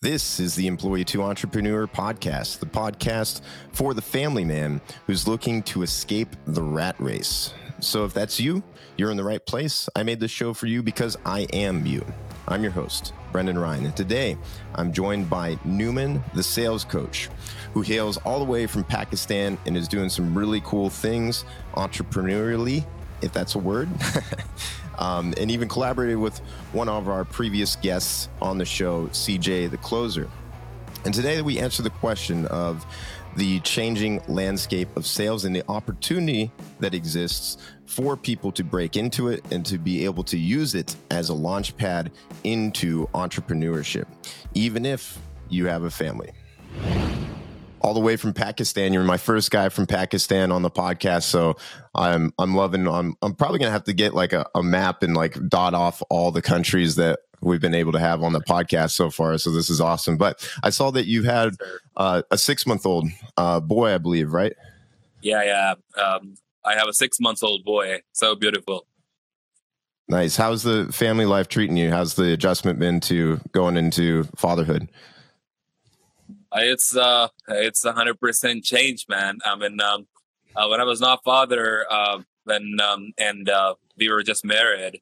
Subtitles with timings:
[0.00, 3.40] This is the Employee to Entrepreneur podcast, the podcast
[3.72, 7.52] for the family man who's looking to escape the rat race.
[7.80, 8.62] So if that's you,
[8.96, 9.88] you're in the right place.
[9.96, 12.06] I made this show for you because I am you.
[12.46, 14.38] I'm your host, Brendan Ryan, and today
[14.76, 17.28] I'm joined by Nauman, the sales coach,
[17.74, 21.44] who hails all the way from Pakistan and is doing some really cool things
[21.74, 22.86] entrepreneurially,
[23.22, 23.88] if that's a word.
[24.98, 26.38] um, and even collaborated with
[26.72, 30.28] one of our previous guests on the show, CJ the Closer.
[31.04, 32.84] And today we answer the question of
[33.36, 39.28] the changing landscape of sales and the opportunity that exists for people to break into
[39.28, 42.10] it and to be able to use it as a launch pad
[42.42, 44.06] into entrepreneurship,
[44.54, 46.30] even if you have a family
[47.80, 48.92] all the way from Pakistan.
[48.92, 51.56] You're my first guy from Pakistan on the podcast, so
[51.94, 52.86] I'm I'm loving.
[52.88, 56.02] I'm I'm probably gonna have to get like a, a map and like dot off
[56.10, 59.38] all the countries that we've been able to have on the podcast so far.
[59.38, 60.16] So this is awesome.
[60.16, 61.54] But I saw that you had
[61.96, 64.52] uh, a six month old uh, boy, I believe, right?
[65.22, 66.02] Yeah, yeah.
[66.02, 68.02] Um, I have a six month old boy.
[68.12, 68.86] So beautiful.
[70.08, 70.36] Nice.
[70.36, 71.90] How's the family life treating you?
[71.90, 74.88] How's the adjustment been to going into fatherhood?
[76.54, 79.38] It's uh, it's a hundred percent change, man.
[79.44, 80.06] I mean, um,
[80.56, 85.00] uh, when I was not father, uh, when um, and uh, we were just married,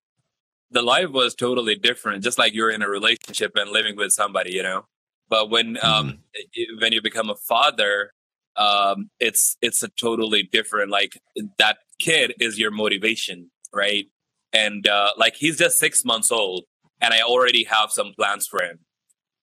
[0.70, 2.24] the life was totally different.
[2.24, 4.86] Just like you're in a relationship and living with somebody, you know.
[5.28, 6.80] But when um, mm-hmm.
[6.80, 8.12] when you become a father,
[8.56, 10.90] um, it's it's a totally different.
[10.90, 11.20] Like
[11.58, 14.06] that kid is your motivation, right?
[14.52, 16.64] And uh, like he's just six months old,
[17.00, 18.80] and I already have some plans for him.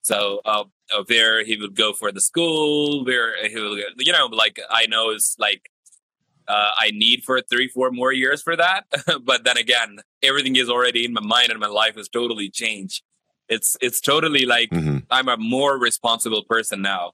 [0.03, 0.65] So uh,
[1.07, 5.11] where he would go for the school, where he will, you know, like I know
[5.11, 5.69] is like
[6.47, 8.85] uh, I need for three, four more years for that.
[9.23, 13.01] but then again, everything is already in my mind, and my life has totally changed.
[13.49, 14.99] It's it's totally like mm-hmm.
[15.09, 17.13] I'm a more responsible person now.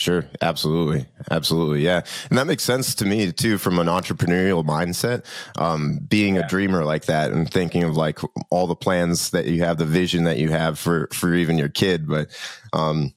[0.00, 5.26] Sure, absolutely, absolutely, yeah, and that makes sense to me too from an entrepreneurial mindset.
[5.58, 6.46] Um, being yeah.
[6.46, 8.18] a dreamer like that and thinking of like
[8.48, 11.68] all the plans that you have, the vision that you have for for even your
[11.68, 12.30] kid, but
[12.72, 13.12] um,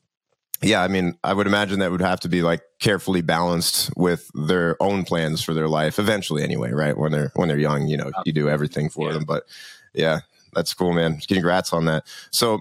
[0.61, 4.29] yeah, I mean, I would imagine that would have to be like carefully balanced with
[4.33, 6.97] their own plans for their life eventually, anyway, right?
[6.97, 9.13] When they're when they're young, you know, you do everything for yeah.
[9.13, 9.45] them, but
[9.93, 10.19] yeah,
[10.53, 11.21] that's cool, man.
[11.29, 12.03] Congrats on that.
[12.31, 12.59] So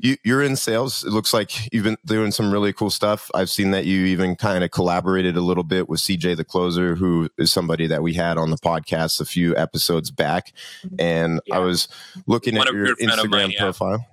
[0.00, 1.04] you, are in sales.
[1.04, 3.30] It looks like you've been doing some really cool stuff.
[3.34, 6.94] I've seen that you even kind of collaborated a little bit with CJ the Closer,
[6.94, 10.52] who is somebody that we had on the podcast a few episodes back.
[10.84, 10.96] Mm-hmm.
[10.98, 11.56] And yeah.
[11.56, 11.88] I was
[12.26, 13.60] looking One at your Instagram mine, yeah.
[13.60, 14.06] profile.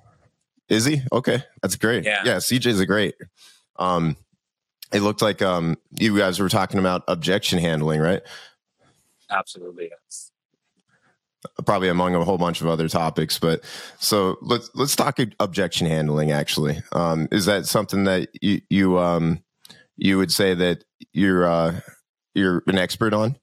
[0.69, 1.01] Is he?
[1.11, 1.43] Okay.
[1.61, 2.03] That's great.
[2.03, 2.21] Yeah.
[2.25, 2.35] Yeah.
[2.37, 3.15] CJ's a great.
[3.77, 4.17] Um,
[4.93, 8.21] it looked like um, you guys were talking about objection handling, right?
[9.29, 9.89] Absolutely.
[9.91, 10.26] Yes
[11.65, 13.39] probably among a whole bunch of other topics.
[13.39, 13.63] But
[13.99, 16.31] so let's let's talk objection handling.
[16.31, 19.43] Actually, um, is that something that you you um,
[19.97, 21.81] you would say that you're uh,
[22.33, 23.35] you're an expert on?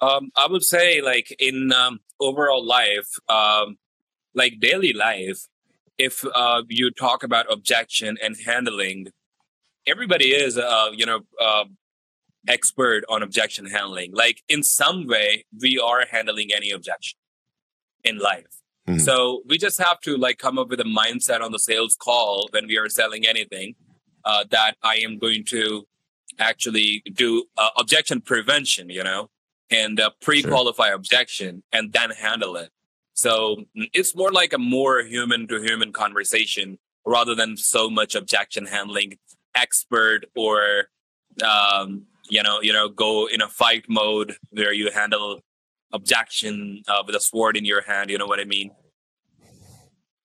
[0.00, 3.78] Um, I would say, like in um, overall life, um,
[4.34, 5.46] like daily life,
[5.96, 9.08] if uh, you talk about objection and handling,
[9.86, 11.64] everybody is, uh, you know, uh,
[12.48, 14.12] expert on objection handling.
[14.12, 17.18] Like in some way, we are handling any objection
[18.04, 18.46] in life.
[18.88, 18.98] Mm-hmm.
[18.98, 22.48] So we just have to like come up with a mindset on the sales call
[22.50, 23.74] when we are selling anything
[24.24, 25.86] uh, that I am going to
[26.38, 29.28] actually do uh, objection prevention, you know,
[29.70, 30.94] and uh, pre-qualify sure.
[30.94, 32.70] objection and then handle it.
[33.14, 38.14] So mm, it's more like a more human to human conversation rather than so much
[38.14, 39.18] objection handling
[39.54, 40.88] expert or
[41.44, 45.40] um, you know you know go in a fight mode where you handle
[45.92, 48.70] objection uh, with a sword in your hand you know what i mean?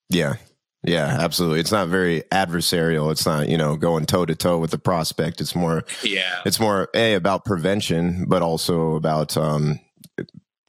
[0.09, 0.35] Yeah.
[0.84, 1.59] Yeah absolutely.
[1.59, 3.12] It's not very adversarial.
[3.12, 5.41] It's not you know going toe to toe with the prospect.
[5.41, 6.40] It's more yeah.
[6.46, 9.79] it's more a about prevention but also about um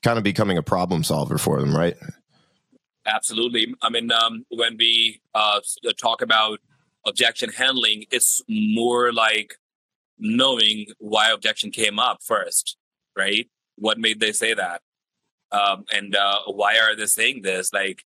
[0.03, 1.95] kind of becoming a problem solver for them right?
[3.07, 3.75] Absolutely.
[3.81, 5.61] I mean um when we uh
[6.01, 6.59] talk about
[7.07, 9.55] objection handling it's more like
[10.19, 12.77] knowing why objection came up first,
[13.17, 13.49] right?
[13.77, 14.83] What made they say that?
[15.51, 17.73] Um, and uh, why are they saying this?
[17.73, 18.05] Like,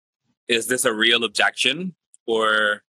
[0.47, 1.95] is this a real objection
[2.27, 2.83] or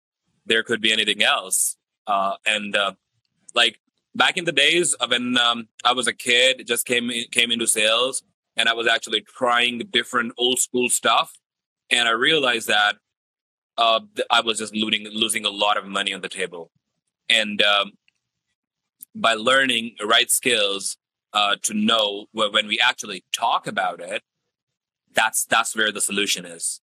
[0.45, 1.77] there could be anything else?
[2.07, 2.93] Uh, and uh,
[3.55, 3.81] like
[4.15, 7.67] back in the days when um, I was a kid, just came in, came into
[7.67, 8.23] sales,
[8.57, 11.33] and I was actually trying different old school stuff,
[11.91, 12.97] and I realized that
[13.79, 16.71] uh, I was just losing losing a lot of money on the table,
[17.29, 17.93] and um,
[19.21, 20.97] by learning the right skills
[21.33, 24.23] uh, to know when we actually talk about it,
[25.15, 26.81] that's that's where the solution is.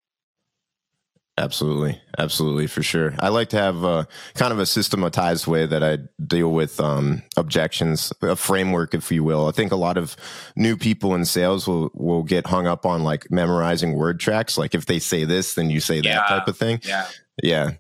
[1.39, 3.15] Absolutely, absolutely, for sure.
[3.21, 7.23] I like to have a, kind of a systematized way that I deal with um,
[7.37, 9.47] objections, a framework, if you will.
[9.47, 10.17] I think a lot of
[10.57, 14.57] new people in sales will will get hung up on like memorizing word tracks.
[14.57, 16.15] Like if they say this, then you say Yeah.
[16.15, 16.81] that type of thing.
[16.83, 17.07] Yeah.
[17.43, 17.73] Yeah,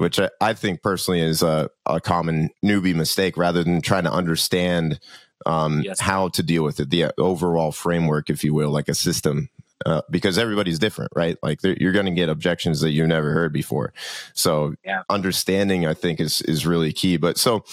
[0.00, 4.12] which I, I think personally is a, a common newbie mistake, rather than trying to
[4.12, 4.98] understand
[5.46, 6.00] um, Yes.
[6.00, 9.48] how to deal with it, the overall framework, if you will, like a system
[9.86, 11.38] uh, because everybody's different, right?
[11.42, 13.94] Like you're going to get objections that you've never heard before.
[14.34, 15.02] So Yeah.
[15.08, 17.16] understanding, I think, is is really key.
[17.16, 17.64] But so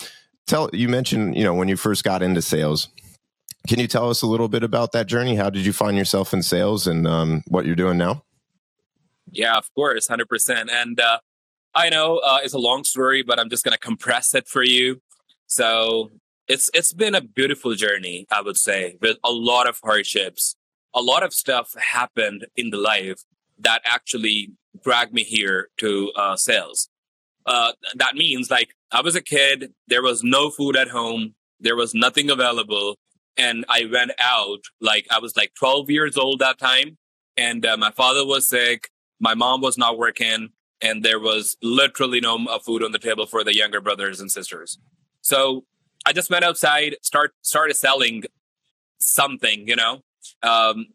[0.45, 2.87] tell you mentioned, you know, when you first got into sales,
[3.67, 5.35] can you tell us a little bit about that journey?
[5.35, 8.23] How did you find yourself in sales and um, what you're doing now?
[9.29, 10.69] Yeah, of course, hundred percent.
[10.71, 11.19] And uh,
[11.77, 14.99] I know uh, it's a long story, but I'm just gonna compress it for you.
[15.45, 16.09] So
[16.47, 20.55] it's it's been a beautiful journey, I would say, with a lot of hardships.
[20.95, 23.21] A lot of stuff happened in the life
[23.59, 24.53] that actually
[24.83, 26.89] dragged me here to uh, sales.
[27.45, 31.75] Uh, that means like I was a kid, there was no food at home, there
[31.75, 32.95] was nothing available,
[33.37, 36.97] and I went out like I was like 12 years old that time,
[37.37, 38.89] and uh, my father was sick
[39.19, 40.49] my mom was not working
[40.81, 44.31] and there was literally no uh, food on the table for the younger brothers and
[44.31, 44.77] sisters.
[45.21, 45.65] So
[46.05, 48.23] i just went outside start started selling
[48.99, 50.01] something you know?
[50.43, 50.87] Um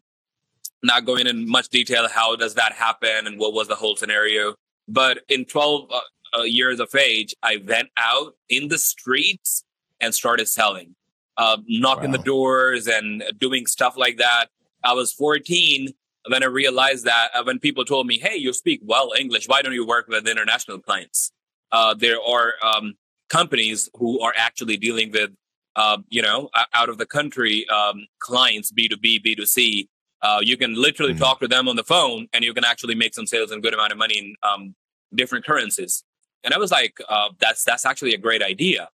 [0.81, 4.55] not going in much detail how does that happen and what was the whole scenario.
[4.87, 9.63] But in 12 uh, uh, years of age i went out in the streets
[10.01, 10.95] and started selling.
[11.37, 12.17] Uh, knocking Wow.
[12.17, 14.47] the doors and doing stuff like that.
[14.83, 15.87] I was 14
[16.31, 19.47] then I realized that uh, when people told me, "Hey, you speak well English.
[19.47, 21.31] Why don't you work with international clients?"
[21.71, 22.93] Uh, there are um,
[23.29, 25.31] companies who are actually dealing with,
[25.75, 29.89] uh, you know, out of the country um, clients, B two B, B two C.
[30.21, 31.19] Uh, you can literally Mhm.
[31.19, 33.73] talk to them on the phone, and you can actually make some sales and good
[33.73, 34.75] amount of money in um,
[35.13, 36.03] different currencies.
[36.45, 38.89] And I was like, uh, "That's that's actually a great idea."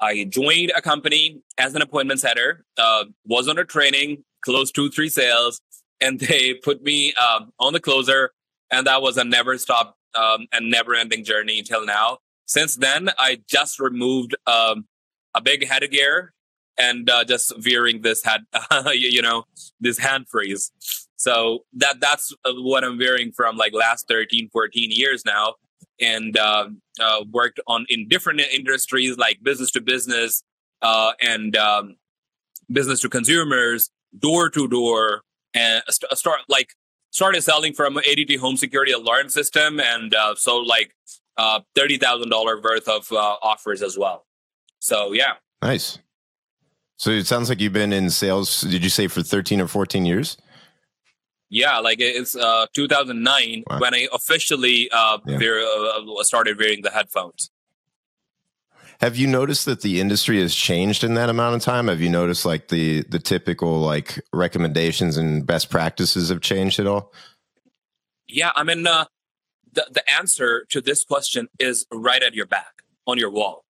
[0.00, 5.10] I joined a company as an appointment setter, uh, was under training, closed two, three
[5.10, 5.60] sales,
[6.00, 8.32] and they put me um, on the closer.
[8.70, 12.18] And that was a never stop um, and never ending journey until now.
[12.46, 14.86] Since then, I just removed um,
[15.34, 16.32] a big headgear
[16.78, 18.42] and uh, just veering this head,
[18.92, 19.44] you know,
[19.80, 20.56] this hands free.
[21.16, 25.54] So that that's uh, what I'm wearing from like last 13, 14 years now.
[26.00, 26.68] And uh,
[26.98, 30.42] uh, worked on in different industries like business to business
[30.80, 31.96] uh, and um,
[32.72, 35.22] business to consumers, door to door,
[35.54, 36.74] and st- start like
[37.10, 40.94] started selling from ADT Home Security alarm system, and uh, so like
[41.36, 44.26] uh, thirty thousand dollar worth of uh, offers as well.
[44.78, 45.98] So yeah, Nice.
[46.96, 48.60] So it sounds like you've been in sales.
[48.60, 50.36] Did you say for 13 or 14 years?
[51.48, 53.78] yeah, like it's uh, 2009 Wow.
[53.80, 55.38] when I officially uh, Yeah.
[55.38, 57.50] uh, started wearing the headphones.
[59.00, 61.88] Have you noticed that the industry has changed in that amount of time?
[61.88, 66.86] Have you noticed like the the typical like recommendations and best practices have changed at
[66.86, 67.12] all?
[68.28, 69.06] Yeah, I mean, uh,
[69.72, 73.64] the the answer to this question is right at your back on your wall.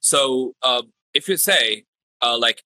[0.00, 0.82] So, uh,
[1.14, 1.84] if you say,
[2.20, 2.64] uh, like,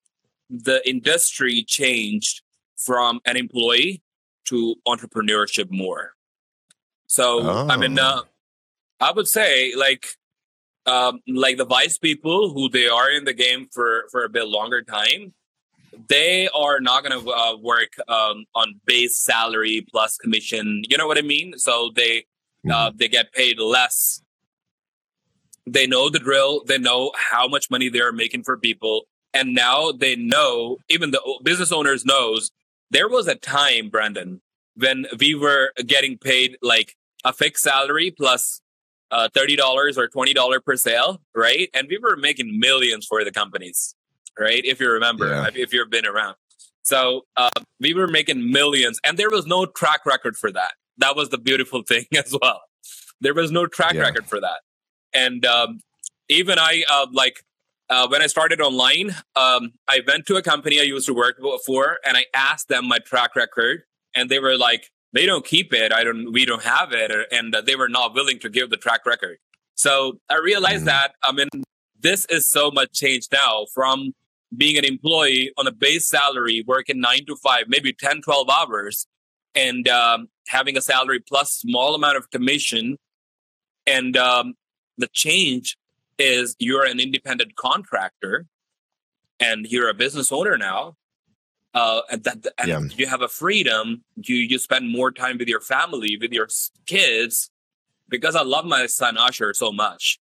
[0.48, 2.40] the industry changed
[2.78, 4.02] from an employee
[4.46, 6.14] to entrepreneurship more.
[7.06, 8.22] So, I mean, uh,
[9.00, 10.06] I would say, like,
[10.86, 14.48] um, like the vice people who they are in the game for for a bit
[14.48, 15.34] longer time,
[16.08, 20.82] they are not going to uh, work um, on base salary plus commission.
[20.88, 21.58] You know what I mean?
[21.58, 22.26] So they
[22.70, 24.22] uh, they get paid less.
[25.66, 26.62] They know the drill.
[26.64, 30.78] They know how much money they are making for people, and now they know.
[30.88, 32.52] Even the business owners knows
[32.90, 34.40] there was a time, Brandon,
[34.76, 38.60] when we were getting paid like a fixed salary plus
[39.10, 41.68] uh, thirty dollars or twenty dollar per sale, right?
[41.74, 43.94] And we were making millions for the companies,
[44.38, 44.64] right?
[44.64, 45.48] If you remember, Yeah.
[45.54, 46.36] if you've been around.
[46.82, 50.72] So uh, we were making millions, and there was no track record for that.
[50.98, 52.62] That was the beautiful thing as well.
[53.20, 54.02] There was no track Yeah.
[54.02, 54.60] record for that,
[55.14, 55.80] and um,
[56.28, 57.44] even I uh, like
[57.88, 61.38] uh, when I started online, um, I went to a company I used to work
[61.64, 63.82] for, and I asked them my track record,
[64.14, 65.92] and they were like, "They don't keep it.
[65.92, 66.32] I don't.
[66.32, 69.38] We don't have it," and they were not willing to give the track record.
[69.74, 70.86] So I realized Mhm.
[70.86, 71.48] that I mean,
[71.98, 74.14] this is so much change now from
[74.56, 79.06] being an employee on a base salary, working nine to five, maybe 10, 12 hours,
[79.54, 82.96] and um, having a salary plus small amount of commission.
[83.86, 84.54] And um,
[84.98, 85.76] the change
[86.18, 88.46] is you're an independent contractor
[89.40, 90.96] and you're a business owner now.
[91.80, 92.80] Uh, and that and Yeah.
[92.98, 93.84] you have a freedom.
[94.28, 96.48] You you spend more time with your family, with your
[96.86, 97.50] kids,
[98.14, 100.18] because I love my son Usher so much.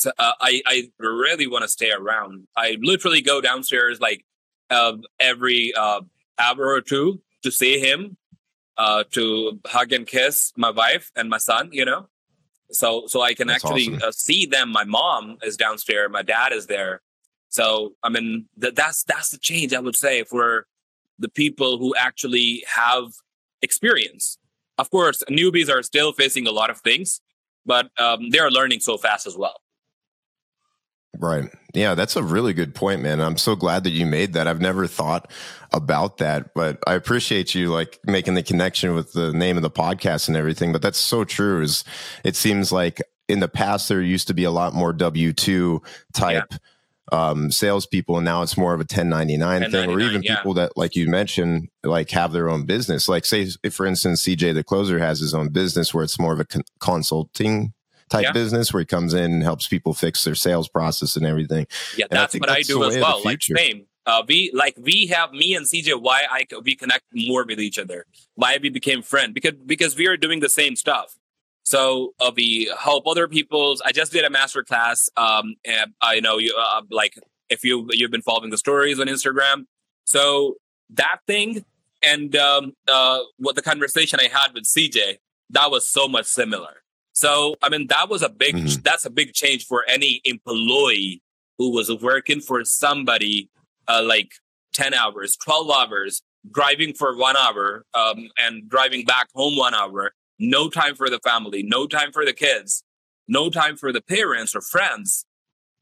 [0.00, 2.32] So uh, I I really want to stay around.
[2.56, 4.20] I literally go downstairs like
[4.70, 6.00] uh, every uh,
[6.44, 8.16] hour or two to see him,
[8.84, 11.64] uh, to hug and kiss my wife and my son.
[11.72, 12.08] You know,
[12.80, 14.08] so so I can That's actually awesome.
[14.08, 14.68] uh, see them.
[14.80, 16.08] My mom is downstairs.
[16.10, 17.00] My dad is there.
[17.48, 20.66] So I mean, th- that's that's the change I would say for
[21.18, 23.12] the people who actually have
[23.62, 24.38] experience.
[24.78, 27.20] Of course, newbies are still facing a lot of things,
[27.64, 29.60] but um, they are learning so fast as well.
[31.18, 31.50] Right.
[31.72, 33.20] Yeah, that's a really good point, man.
[33.20, 34.46] I'm so glad that you made that.
[34.46, 35.30] I've never thought
[35.72, 39.70] about that, but I appreciate you like making the connection with the name of the
[39.70, 40.72] podcast and everything.
[40.72, 41.62] But that's so true.
[41.62, 41.84] Is
[42.24, 45.82] it seems like in the past there used to be a lot more W two
[46.12, 46.52] type
[47.12, 50.36] um salespeople, and now it's more of a 1099, thing, or even yeah.
[50.36, 53.08] people that, like you mentioned, like have their own business.
[53.08, 56.32] Like say, if for instance, CJ the closer has his own business where it's more
[56.32, 57.72] of a con- consulting
[58.08, 58.32] type Yeah.
[58.32, 61.66] business where he comes in and helps people fix their sales process and everything.
[61.96, 63.22] Yeah, And that's think what I that's the do as well.
[63.24, 63.86] Like same.
[64.06, 66.00] Uh, we like we have me and CJ.
[66.00, 68.06] Why I we connect more with each other.
[68.36, 71.16] Why we became friends because because we are doing the same stuff.
[71.66, 73.82] So uh, we help other people's.
[73.84, 75.10] I just did a master class.
[75.16, 77.18] Um, and I know you uh, like
[77.50, 79.64] if you you've been following the stories on Instagram.
[80.04, 80.54] So
[80.90, 81.64] that thing
[82.04, 85.16] and um, uh, what the conversation I had with CJ
[85.50, 86.82] that was so much similar.
[87.12, 88.82] So I mean that was a big Mhm.
[88.84, 91.20] that's a big change for any employee
[91.58, 93.48] who was working for somebody
[93.88, 94.30] uh, like
[94.74, 100.12] 10 hours 12 hours driving for one hour um, and driving back home one hour
[100.38, 102.82] no time for the family no time for the kids
[103.28, 105.24] no time for the parents or friends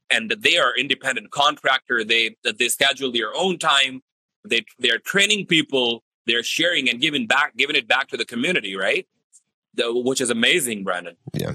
[0.09, 4.01] and they are independent contractor they that they schedule their own time
[4.47, 8.75] they they're training people they're sharing and giving back giving it back to the community
[8.75, 9.07] right
[9.73, 11.53] the, which is amazing brandon Yeah.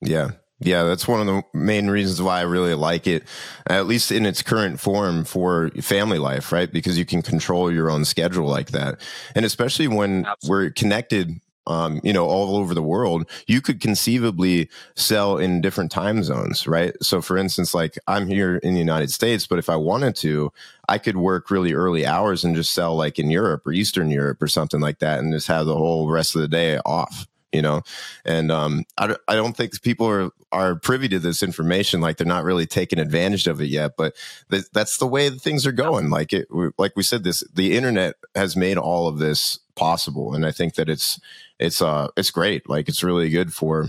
[0.00, 0.30] Yeah.
[0.60, 3.24] Yeah, that's one of the main reasons why I really like it,
[3.66, 6.72] at least in its current form for family life, right?
[6.72, 9.00] Because you can control your own schedule like that.
[9.34, 10.48] And especially when Absolutely.
[10.48, 15.90] we're connected, um, you know, all over the world, you could conceivably sell in different
[15.90, 16.94] time zones, right?
[17.02, 20.52] So for instance, like I'm here in the United States, but if I wanted to,
[20.88, 24.42] I could work really early hours and just sell like in Europe or Eastern Europe
[24.42, 27.62] or something like that and just have the whole rest of the day off, you
[27.62, 27.82] know?
[28.24, 32.16] and um, I, don't- I don't think people are are privy to this information like
[32.16, 34.14] they're not really taking advantage of it yet but
[34.52, 36.46] th- that's the way things are going like it
[36.78, 40.74] like we said this the internet has made all of this possible and i think
[40.76, 41.18] that it's
[41.58, 43.88] it's uh it's great like it's really good for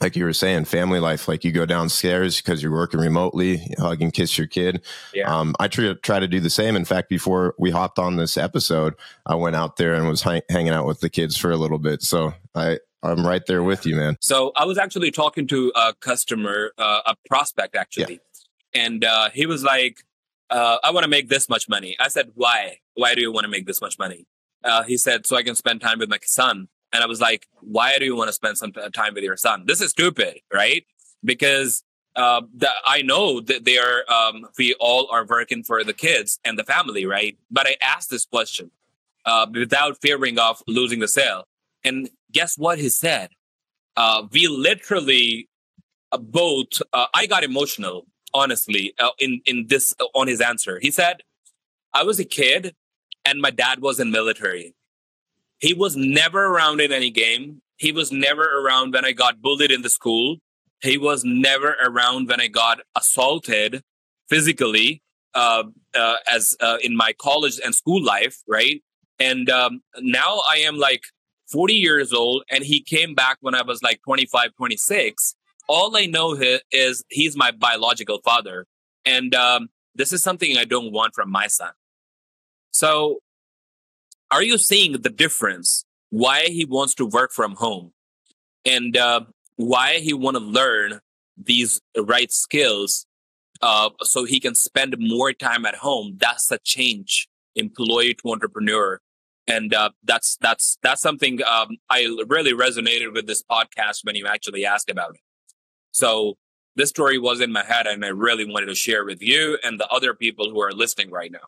[0.00, 3.74] like you were saying family life like you go downstairs because you're working remotely you
[3.78, 4.82] hug and kiss your kid
[5.14, 5.34] Yeah.
[5.34, 8.36] um, i try, try to do the same in fact before we hopped on this
[8.36, 8.94] episode
[9.26, 11.78] i went out there and was hang- hanging out with the kids for a little
[11.78, 15.72] bit so i i'm right there with you man So I was actually talking to
[15.76, 18.20] a customer, uh, a prospect actually,
[18.74, 19.98] and uh, he was like,
[20.50, 22.78] uh, "I want to make this much money." I said, "Why?
[22.94, 24.26] Why do you want to make this much money?"
[24.64, 27.46] Uh, he said, "So I can spend time with my son." And I was like,
[27.60, 29.64] "Why do you want to spend some time with your son?
[29.66, 30.84] This is stupid, right?
[31.24, 31.82] Because
[32.14, 34.04] uh, the, I know that they are.
[34.10, 37.36] Um, we all are working for the kids and the family, right?
[37.50, 38.70] But I asked this question
[39.24, 41.44] uh, without fearing of losing the sale,
[41.84, 43.30] and guess what he said?
[43.96, 45.48] uh, we literally
[46.12, 50.90] uh, both uh, i got emotional honestly uh, in in this on his answer he
[50.90, 51.22] said
[51.94, 52.74] i was a kid
[53.24, 54.74] and my dad was in military
[55.58, 59.70] he was never around in any game he was never around when i got bullied
[59.70, 60.36] in the school
[60.82, 63.82] he was never around when i got assaulted
[64.28, 65.02] physically
[65.34, 68.82] uh, uh, as uh, in my college and school life right
[69.18, 71.02] and um, now i am like
[71.48, 75.36] 40 years old and he came back when I was like 25, 26.
[75.68, 78.66] All I know hi- is he's my biological father.
[79.04, 81.70] And um, this is something I don't want from my son.
[82.72, 83.20] So,
[84.30, 85.84] are you seeing the difference?
[86.10, 87.92] Why he wants to work from home
[88.64, 89.22] and uh,
[89.56, 91.00] why he want to learn
[91.36, 93.06] these right skills
[93.62, 96.16] uh, so he can spend more time at home?
[96.18, 99.00] That's the change, employee to entrepreneur
[99.46, 104.26] and uh, that's that's that's something um, I really resonated with this podcast when you
[104.26, 105.20] actually asked about it.
[105.92, 106.36] So
[106.74, 109.78] this story was in my head, and I really wanted to share with you and
[109.78, 111.46] the other people who are listening right now.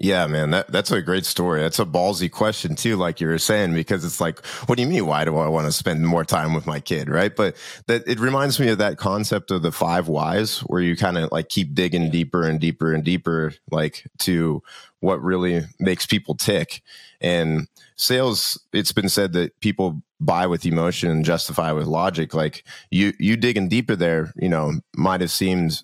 [0.00, 1.60] Yeah, man, that, that's a great story.
[1.60, 4.88] That's a ballsy question too, like you were saying, because it's like, what do you
[4.88, 5.06] mean?
[5.06, 7.08] Why do I want to spend more time with my kid?
[7.08, 7.34] Right.
[7.34, 7.56] But
[7.88, 11.32] that it reminds me of that concept of the five whys where you kind of
[11.32, 14.62] like keep digging deeper and deeper and deeper, like to
[15.00, 16.80] what really makes people tick.
[17.20, 22.34] And sales, it's been said that people buy with emotion and justify with logic.
[22.34, 22.62] Like
[22.92, 25.82] you, you digging deeper there, you know, might have seemed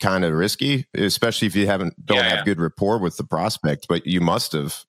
[0.00, 2.44] kind of risky, especially if you haven't don't yeah, have yeah.
[2.44, 3.86] good rapport with the prospect.
[3.88, 4.84] But you must have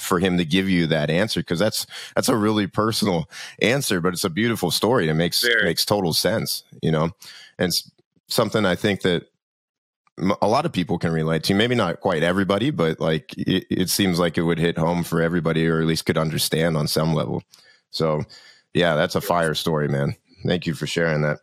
[0.00, 3.28] for him to give you that answer because that's that's a really personal
[3.60, 5.08] answer, but it's a beautiful story.
[5.08, 5.64] It makes Very.
[5.64, 7.10] makes total sense, you know,
[7.58, 7.90] and it's
[8.28, 9.28] something I think that
[10.40, 11.54] a lot of people can relate to.
[11.54, 15.22] Maybe not quite everybody, but like it, it seems like it would hit home for
[15.22, 17.42] everybody, or at least could understand on some level.
[17.90, 18.22] So,
[18.74, 20.16] yeah, that's a fire story, man.
[20.46, 21.38] Thank you for sharing that.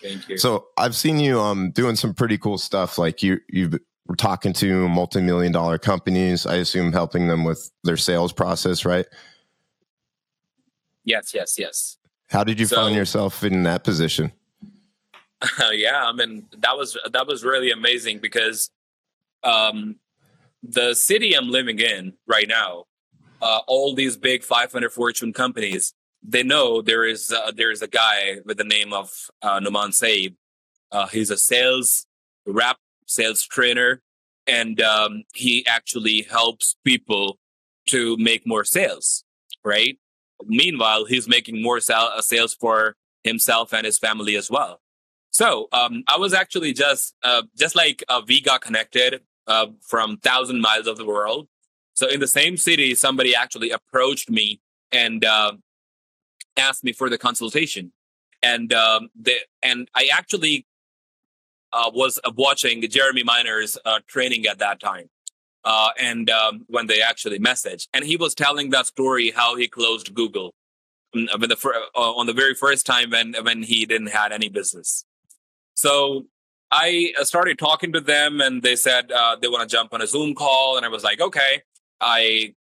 [0.00, 0.38] Thank you.
[0.38, 2.98] So I've seen you um doing some pretty cool stuff.
[2.98, 6.46] Like you you were talking to multi-million dollar companies.
[6.46, 9.06] I assume helping them with their sales process, right?
[11.04, 11.96] Yes, yes, yes.
[12.28, 14.32] How did you so, find yourself in that position?
[15.40, 18.70] Uh, yeah, I mean that was that was really amazing because
[19.42, 19.96] um
[20.62, 22.84] the city I'm living in right now,
[23.40, 25.94] uh, all these big 500 Fortune companies,
[26.28, 29.10] they know there is uh, there is a guy with the name of
[29.42, 30.34] uh, Nauman Saib.
[30.92, 32.06] Uh, he's a sales
[32.46, 34.02] rep, sales trainer,
[34.46, 37.38] and um, he actually helps people
[37.88, 39.24] to make more sales.
[39.64, 39.98] Right.
[40.46, 42.94] Meanwhile, he's making more sal- uh, sales for
[43.24, 44.80] himself and his family as well.
[45.30, 50.18] So um, I was actually just uh, just like uh, we got connected uh, from
[50.18, 51.48] thousand miles of the world.
[51.94, 54.60] So in the same city, somebody actually approached me
[54.92, 55.52] and uh,
[56.58, 57.92] asked me for the consultation,
[58.42, 60.66] and um, the and I actually
[61.72, 65.08] uh, was uh, watching Jeremy Miner's uh, training at that time,
[65.64, 69.68] uh, and um, when they actually messaged, and he was telling that story how he
[69.68, 70.54] closed Google
[71.12, 75.04] when the uh, on the very first time when when he didn't had any business.
[75.74, 76.26] So
[76.70, 79.10] I uh, started talking to them, and they said
[79.40, 81.62] they want to jump on a Zoom call, and I was like, okay.
[82.00, 82.57] I uh,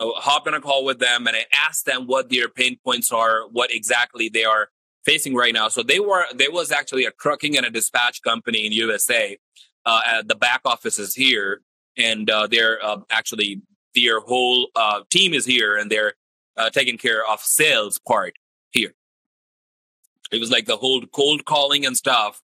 [0.00, 3.48] hopped on a call with them and I asked them what their pain points are,
[3.48, 4.68] what exactly they are
[5.04, 5.68] facing right now.
[5.68, 9.38] So they were there was actually a trucking and a dispatch company in USA.
[9.86, 11.62] Uh, the back office is here,
[11.96, 13.62] and uh, they're uh, actually
[13.94, 16.14] their whole uh, team is here, and they're
[16.56, 18.34] uh, taking care of sales part
[18.70, 18.92] here.
[20.30, 22.42] It was like the whole cold calling and stuff.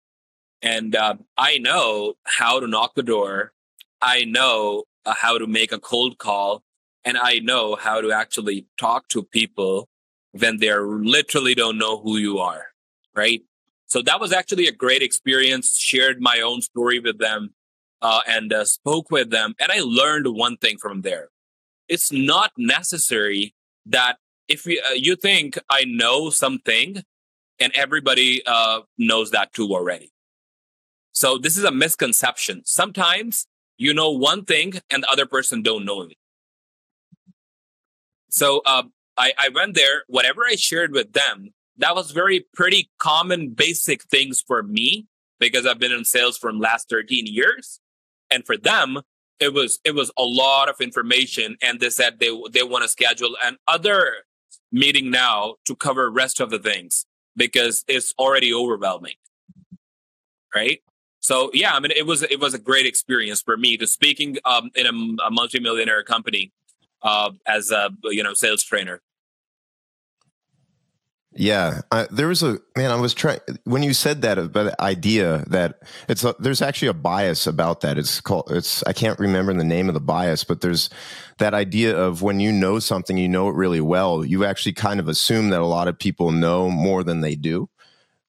[0.62, 3.52] And uh, I know how to knock the door.
[4.02, 6.62] I know how to make a cold call
[7.04, 9.88] and I know how to actually talk to people
[10.32, 12.66] when they literally don't know who you are,
[13.14, 13.42] right?
[13.86, 15.76] So that was actually a great experience.
[15.76, 17.54] Shared my own story with them
[18.02, 21.28] uh, and uh, spoke with them, and I learned one thing from there.
[21.88, 23.54] It's not necessary
[23.86, 27.02] that if you, uh, you think I know something,
[27.58, 30.12] and everybody uh, knows that too already.
[31.12, 32.62] So this is a misconception.
[32.64, 36.16] Sometimes you know one thing and the other person don't know it.
[38.30, 38.84] So uh,
[39.16, 40.04] I, I went there.
[40.08, 45.06] Whatever I shared with them, that was very pretty common, basic things for me
[45.38, 47.80] because I've been in sales for last 13 years.
[48.30, 49.00] And for them,
[49.40, 51.56] it was it was a lot of information.
[51.62, 54.14] And they said they they want to schedule an other
[54.70, 59.14] meeting now to cover rest of the things because it's already overwhelming.
[60.54, 60.82] Right.
[61.20, 64.38] So yeah, I mean, it was it was a great experience for me to speaking
[64.44, 66.52] um, in a, a multimillionaire company
[67.02, 69.00] uh, as a you know sales trainer.
[71.32, 72.90] Yeah, I, there was a man.
[72.90, 76.92] I was trying when you said that about idea that it's a, there's actually a
[76.92, 77.98] bias about that.
[77.98, 80.90] It's called it's I can't remember the name of the bias, but there's
[81.38, 84.24] that idea of when you know something, you know it really well.
[84.24, 87.68] You actually kind of assume that a lot of people know more than they do.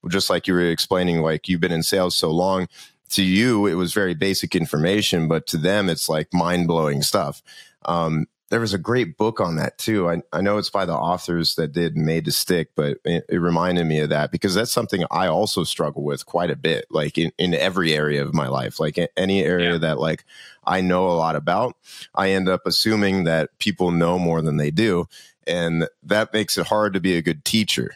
[0.08, 2.68] Just like you were explaining, like you've been in sales so long,
[3.10, 7.42] to you it was very basic information, but to them it's like mind blowing stuff.
[7.86, 10.10] Um, there was a great book on that too.
[10.10, 13.38] I, I know it's by the authors that did Made to Stick, but it, it,
[13.38, 17.18] reminded me of that because that's something I also struggle with quite a bit, like
[17.18, 19.78] in, in every area of my life, like any area yeah.
[19.78, 20.26] that like
[20.66, 21.78] I know a lot about,
[22.14, 25.08] I end up assuming that people know more than they do.
[25.48, 27.96] And that makes it hard to be a good teacher,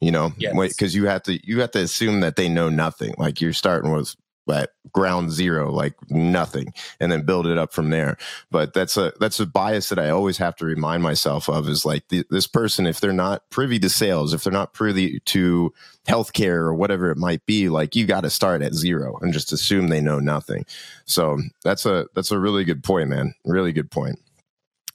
[0.00, 0.94] you know, because yes.
[0.94, 3.14] you have to, you have to assume that they know nothing.
[3.18, 4.16] Like you're starting with
[4.50, 8.16] at ground zero, like nothing, and then build it up from there.
[8.50, 11.84] But that's a that's a bias that I always have to remind myself of is
[11.84, 15.72] like the, this person, if they're not privy to sales, if they're not privy to
[16.06, 19.52] healthcare or whatever it might be, like you got to start at zero and just
[19.52, 20.64] assume they know nothing.
[21.04, 23.34] So that's a that's a really good point, man.
[23.44, 24.18] Really good point.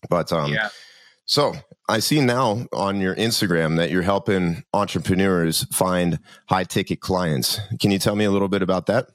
[0.10, 0.69] But um, yeah.
[1.25, 1.53] So
[1.89, 7.60] I see now on your Instagram that you're helping entrepreneurs find high ticket clients.
[7.81, 9.10] Can you tell me a little bit about that?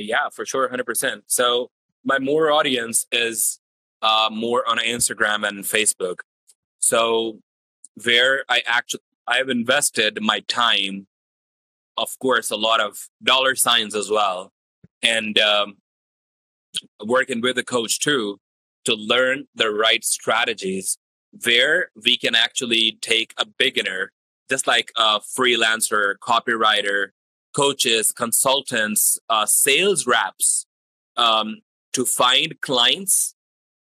[0.00, 1.24] Yeah, for sure, hundred percent.
[1.26, 1.70] So
[2.04, 3.60] my more audience is
[4.02, 6.20] uh, more on Instagram and Facebook.
[6.78, 7.40] So
[7.96, 11.06] there, I actually I have invested my time,
[11.96, 14.52] of course, a lot of dollar signs as well,
[15.02, 15.76] and um,
[17.04, 18.38] working with a coach too
[18.84, 20.96] to learn the right strategies
[21.44, 24.12] where we can actually take a beginner,
[24.48, 27.08] just like a freelancer, copywriter,
[27.54, 30.66] coaches, consultants, uh, sales reps,
[31.16, 31.58] um,
[31.92, 33.34] to find clients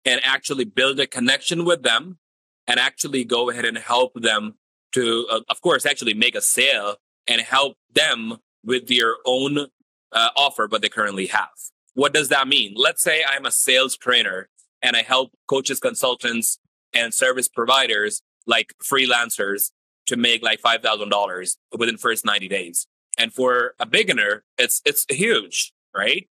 [0.05, 2.19] and actually build a connection with them
[2.67, 4.55] and actually go ahead and help them
[4.93, 6.95] to, uh, of course, actually make a sale
[7.27, 9.67] and help them with their own
[10.11, 11.49] uh, offer, but they currently have.
[11.95, 12.73] What does that mean?
[12.75, 14.49] Let's say I'm a sales trainer
[14.81, 16.59] and I help coaches, consultants,
[16.93, 19.71] and service providers like freelancers
[20.05, 22.87] to make like five thousand dollars within first ninety days.
[23.17, 26.27] And for a beginner, it's it's huge, right?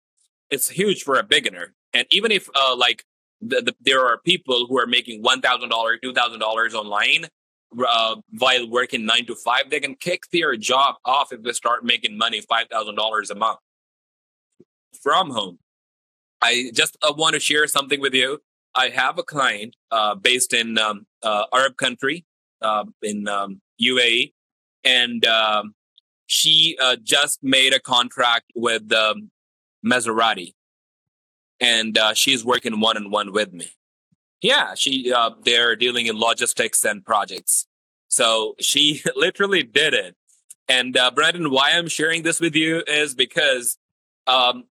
[0.50, 1.74] It's huge for a beginner.
[1.94, 3.04] And even if uh, like
[3.42, 7.28] the, the, there are people who are making one thousand dollars, two thousand dollars online
[7.88, 11.84] uh, while working nine to five, they can kick their job off if they start
[11.84, 13.60] making money five thousand dollars a month
[15.02, 15.60] from home.
[16.42, 18.42] I just uh, want to share something with you.
[18.76, 22.26] I have a client uh, based in um, uh, Arab country
[22.62, 24.34] uh, in um, UAE,
[24.84, 25.74] and um,
[26.30, 29.32] she uh, just made a contract with um,
[29.86, 30.54] Maserati,
[31.60, 33.72] and uh, she's working one on one with me.
[34.42, 37.68] Yeah, she uh, they're dealing in logistics and projects,
[38.08, 40.16] so she literally did it.
[40.68, 43.80] And Brandon, why I'm sharing this with you is because
[44.28, 44.66] um,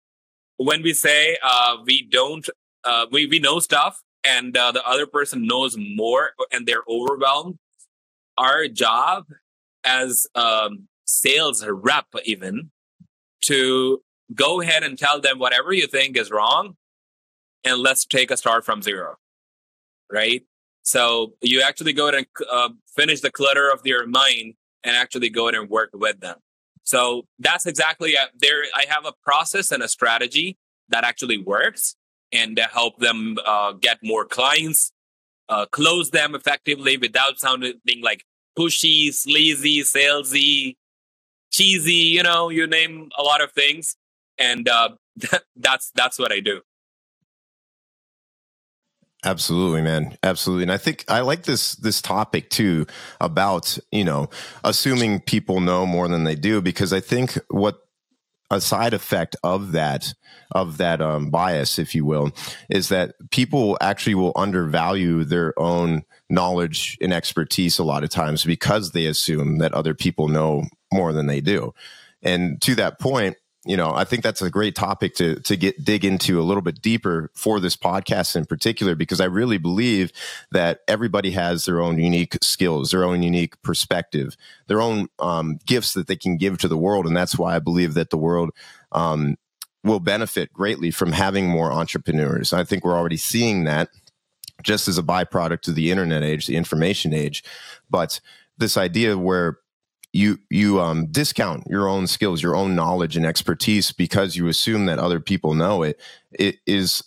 [0.57, 2.47] when we say uh, we don't
[2.83, 7.57] uh, we, we know stuff and uh, the other person knows more and they're overwhelmed
[8.37, 9.25] our job
[9.83, 12.71] as um, sales rep even
[13.41, 14.01] to
[14.33, 16.75] go ahead and tell them whatever you think is wrong
[17.63, 19.15] and let's take a start from zero
[20.11, 20.43] right
[20.81, 25.47] so you actually go and uh, finish the clutter of your mind and actually go
[25.47, 26.37] and work with them
[26.85, 28.63] so that's exactly uh, there.
[28.75, 30.57] I have a process and a strategy
[30.89, 31.95] that actually works
[32.31, 34.91] and help them uh, get more clients,
[35.49, 38.23] uh, close them effectively without sounding like
[38.57, 40.75] pushy, sleazy, salesy,
[41.55, 41.93] cheesy.
[41.93, 43.95] You know, you name a lot of things,
[44.37, 44.89] and uh,
[45.55, 46.61] that's that's what I do.
[49.23, 50.15] Absolutely, man.
[50.21, 50.63] Absolutely.
[50.63, 52.85] And I think I like this this topic too
[53.19, 54.29] about, you know,
[54.63, 57.79] assuming people know more than they do because I think what
[58.51, 60.13] a side effect of that
[60.51, 62.31] of that um, bias, if you will,
[62.69, 68.43] is that people actually will undervalue their own knowledge and expertise a lot of times
[68.43, 70.65] because they assume that other people know
[70.95, 71.73] more than they do.
[72.23, 75.83] And to that point, you know, I think that's a great topic to to get
[75.83, 80.11] dig into a little bit deeper for this podcast in particular because I really believe
[80.51, 85.93] that everybody has their own unique skills, their own unique perspective, their own um, gifts
[85.93, 88.51] that they can give to the world, and that's why I believe that the world
[88.91, 89.35] um,
[89.83, 92.53] will benefit greatly from having more entrepreneurs.
[92.53, 93.89] I think we're already seeing that
[94.61, 97.43] just as a byproduct of the internet age, the information age,
[97.89, 98.19] but
[98.57, 99.57] this idea where
[100.15, 104.85] you you um, discount your own skills, your own knowledge and expertise because you assume
[104.85, 105.99] that other people know it.
[106.31, 107.03] It is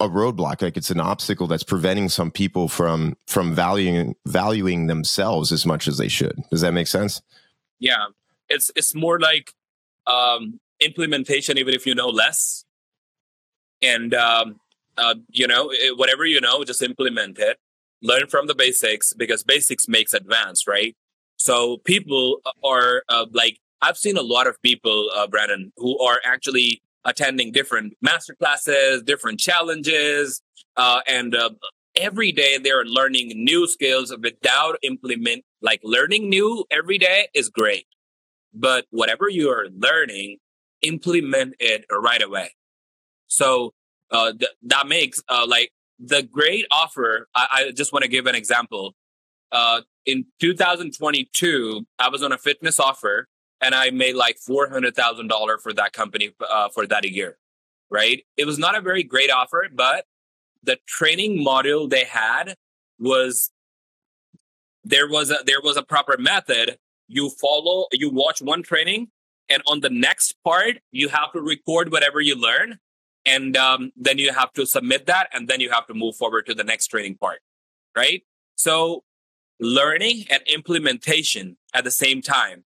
[0.00, 5.52] a roadblock, like it's an obstacle that's preventing some people from from valuing valuing themselves
[5.52, 6.42] as much as they should.
[6.50, 7.22] Does that make sense?
[7.78, 8.06] Yeah,
[8.48, 9.52] it's it's more like
[10.08, 12.64] um, implementation, even if you know less,
[13.80, 14.58] and um,
[14.98, 17.58] uh, you know whatever you know, just implement it.
[18.02, 20.96] Learn from the basics because basics makes advance, right?
[21.44, 26.18] So people are uh, like, I've seen a lot of people, uh, Brandon, who are
[26.24, 30.40] actually attending different master classes, different challenges,
[30.78, 31.50] uh, and uh,
[31.96, 35.44] every day they're learning new skills without implement.
[35.60, 37.86] Like learning new every day is great,
[38.54, 40.38] but whatever you are learning,
[40.80, 42.54] implement it right away.
[43.26, 43.74] So
[44.10, 47.28] uh, th- that makes uh, like the great offer.
[47.34, 48.94] I, I just want to give an example.
[49.52, 53.28] Uh, in 2022, I was on a fitness offer
[53.60, 57.12] and I made like four hundred thousand dollar for that company uh, for that a
[57.12, 57.38] year.
[57.90, 58.24] Right?
[58.36, 60.06] It was not a very great offer, but
[60.62, 62.56] the training module they had
[62.98, 63.50] was
[64.84, 66.78] there was a there was a proper method.
[67.08, 69.08] You follow, you watch one training,
[69.48, 72.78] and on the next part, you have to record whatever you learn,
[73.24, 76.46] and um, then you have to submit that, and then you have to move forward
[76.46, 77.40] to the next training part.
[77.94, 78.22] Right?
[78.56, 79.04] So
[79.60, 82.64] learning and implementation at the same time.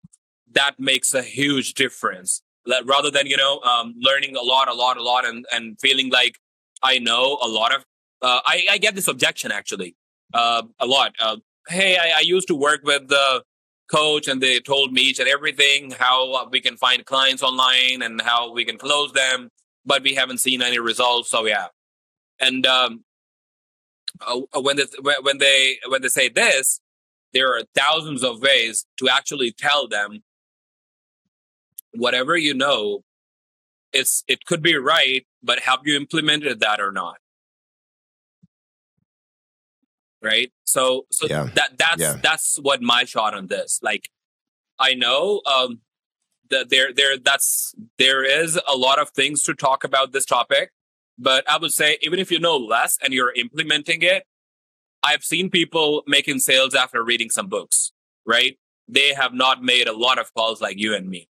[0.53, 2.43] That makes a huge difference.
[2.85, 6.11] Rather than you know um, learning a lot a lot a lot and, and feeling
[6.11, 6.38] like
[6.83, 7.85] i know a lot of
[8.23, 9.97] uh, I, I get this objection actually
[10.35, 11.14] uh, a lot.
[11.19, 11.37] Uh,
[11.69, 13.43] hey I, I, used to work with the
[13.90, 18.21] coach and they told me each and everything how we can find clients online and
[18.21, 19.51] how we can close them
[19.85, 21.69] but we haven't seen any results so yeah.
[22.38, 23.05] And um,
[24.26, 24.85] uh, uh, when they
[25.22, 26.80] when they when they say this,
[27.33, 30.22] there are thousands of ways to actually tell them
[31.92, 33.04] whatever you know.
[33.92, 37.16] It's it could be right, but have you implemented that or not?
[40.22, 40.52] Right.
[40.64, 41.48] So so yeah.
[41.54, 42.16] that that's yeah.
[42.22, 43.80] that's what my shot on this.
[43.83, 44.11] Like,
[44.78, 45.80] I know um,
[46.50, 50.70] that there there that's there is a lot of things to talk about this topic
[51.20, 54.24] but I would say, even if you know less and you're implementing it,
[55.02, 57.92] I've seen people making sales after reading some books,
[58.26, 58.59] right?
[58.88, 61.28] They have not made a lot of calls like you and me,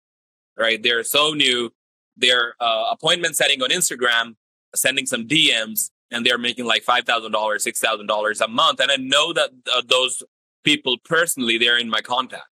[0.59, 0.83] right?
[0.83, 1.73] They're so new.
[2.17, 4.37] They're uh, appointment setting on Instagram,
[4.75, 8.81] sending some DMs, and they're making like $5,000, $6,000 a month.
[8.81, 10.23] And I know that uh, those
[10.65, 12.49] people personally, they're in my contact,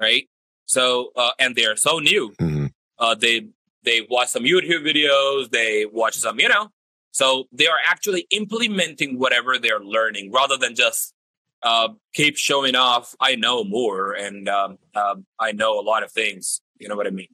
[0.00, 0.28] right?
[0.66, 2.32] So, uh, and they're so new.
[2.40, 2.66] Mm-hmm.
[2.98, 3.48] Uh, they
[3.84, 6.68] they watch some YouTube videos, they watch some, you know.
[7.12, 11.14] So they are actually implementing whatever they're learning rather than just
[11.62, 13.14] uh, keep showing off.
[13.20, 16.60] I know more and um, uh, I know a lot of things.
[16.80, 17.28] You know what I mean?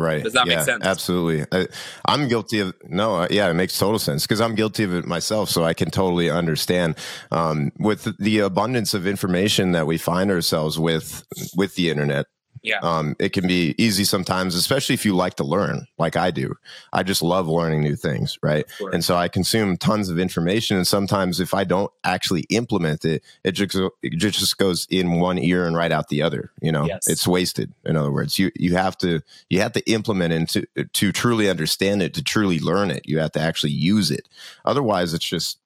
[0.00, 0.22] Right.
[0.22, 0.84] Does that yeah, make sense?
[0.84, 1.44] Absolutely.
[1.52, 1.66] I,
[2.08, 3.16] am guilty of no.
[3.16, 5.50] Uh, yeah, it makes total sense because I'm guilty of it myself.
[5.50, 6.96] So I can totally understand.
[7.30, 11.22] Um, with the abundance of information that we find ourselves with
[11.54, 12.26] with the internet,
[12.62, 12.78] yeah.
[12.82, 16.54] Um, it can be easy sometimes, especially if you like to learn, like I do.
[16.92, 18.66] I just love learning new things, right?
[18.92, 23.22] And so I consume tons of information, and sometimes if I don't actually implement it,
[23.44, 26.52] it just it just goes in one ear and right out the other.
[26.60, 27.08] You know, yes.
[27.08, 27.72] it's wasted.
[27.84, 31.48] In other words, you you have to you have to implement it to to truly
[31.48, 33.08] understand it, to truly learn it.
[33.08, 34.28] You have to actually use it.
[34.64, 35.59] Otherwise, it's just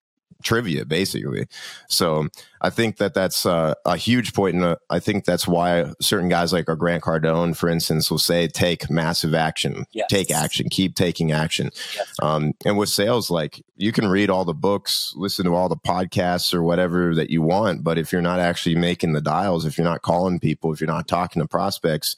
[0.45, 1.47] trivia basically.
[1.89, 2.29] So
[2.61, 6.29] i think that that's uh, a huge point and uh, i think that's why certain
[6.29, 9.85] guys like our grant cardone for instance will say take massive action.
[9.91, 10.07] Yes.
[10.09, 10.69] take action.
[10.69, 11.69] Keep taking action.
[11.95, 12.13] Yes.
[12.21, 15.75] um, and with sales like you can read all the books listen to all the
[15.75, 19.77] podcasts or whatever that you want but if you're not actually making the dials if
[19.77, 22.15] you're not calling people if you're not talking to prospects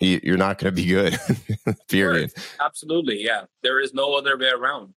[0.00, 1.16] you're not going to be good
[1.88, 2.32] period.
[2.60, 3.44] Absolutely yeah.
[3.62, 4.94] There is no other way around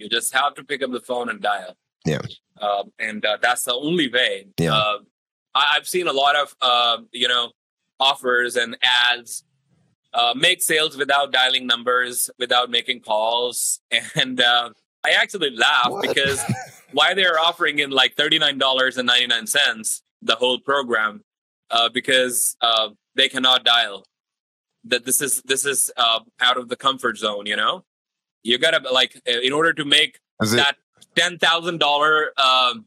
[0.00, 1.76] you just have to pick up the phone and dial.
[2.06, 2.20] Yeah.
[2.60, 4.48] Um, and uh, that's the only way.
[4.58, 4.74] Yeah.
[4.74, 4.98] Uh,
[5.54, 7.52] I, have seen a lot of, uh, you know,
[7.98, 9.44] offers and ads
[10.14, 13.80] uh, make sales without dialing numbers, without making calls.
[14.14, 14.70] And uh,
[15.04, 16.08] I actually laugh what?
[16.08, 16.42] because
[16.92, 21.22] why they're offering in like $39.99, the whole program,
[21.70, 22.56] uh, because
[23.14, 24.04] they cannot dial.
[24.84, 27.84] That this is this is out of the comfort zone, you know
[28.42, 30.76] you gotta like uh, in order to make that
[31.16, 32.86] ten thousand dollar um,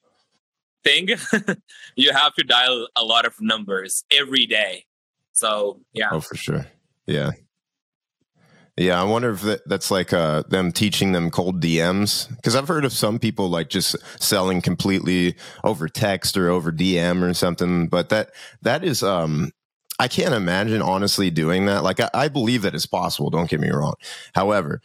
[0.83, 1.09] thing,
[1.95, 4.85] you have to dial a lot of numbers every day.
[5.33, 6.09] So yeah.
[6.11, 6.65] Oh, for sure.
[7.05, 7.31] Yeah.
[8.75, 12.67] Yeah, I wonder if that, that's like uh, them teaching them cold DMs because I've
[12.67, 17.87] heard of some people like just selling completely over text or over DM or something.
[17.87, 18.31] But that
[18.63, 19.51] that is, um,
[19.99, 21.83] I can't imagine honestly doing that.
[21.83, 23.29] Like I, I believe that it's possible.
[23.29, 23.93] Don't get me wrong.
[24.33, 24.81] However,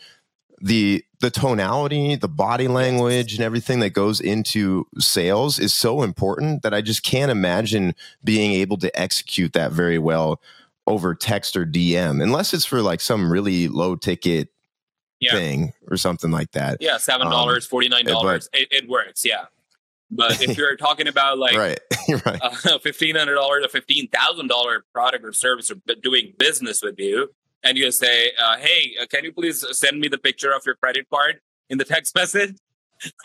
[0.60, 6.62] the the tonality, the body language, and everything that goes into sales is so important
[6.62, 10.40] that I just can't imagine being able to execute that very well
[10.86, 14.48] over text or DM, unless it's for like some really low ticket
[15.20, 15.32] yeah.
[15.32, 16.78] thing or something like that.
[16.80, 18.48] Yeah, seven dollars, um, forty nine dollars.
[18.52, 19.24] It, it, works.
[19.24, 19.46] Yeah,
[20.10, 21.80] but if you're talking about like right,
[22.26, 22.40] right.
[22.82, 27.30] Fifteen hundred dollars or fifteen thousand dollar product or service or doing business with you,
[27.62, 30.76] and you say, uh, "Hey, uh, can you please send me the picture of your
[30.76, 32.56] credit card in the text message?"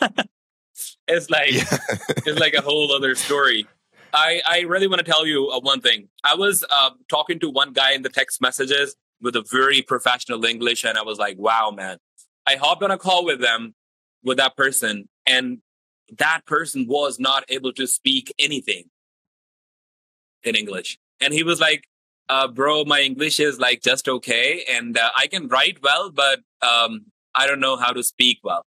[1.08, 1.78] it's like yeah.
[2.26, 3.66] it's like a whole other story.
[4.12, 6.08] I I really want to tell you uh, one thing.
[6.22, 10.44] I was uh, talking to one guy in the text messages with a very professional
[10.44, 11.98] English, and I was like, "Wow, man!"
[12.46, 13.74] I hopped on a call with them
[14.22, 15.58] with that person, and
[16.18, 18.84] that person was not able to speak anything
[20.42, 20.98] in English.
[21.20, 21.84] and he was like,
[22.28, 26.40] uh, "Bro, my English is like just okay, and uh, I can write well, but
[26.62, 28.64] um, I don't know how to speak well."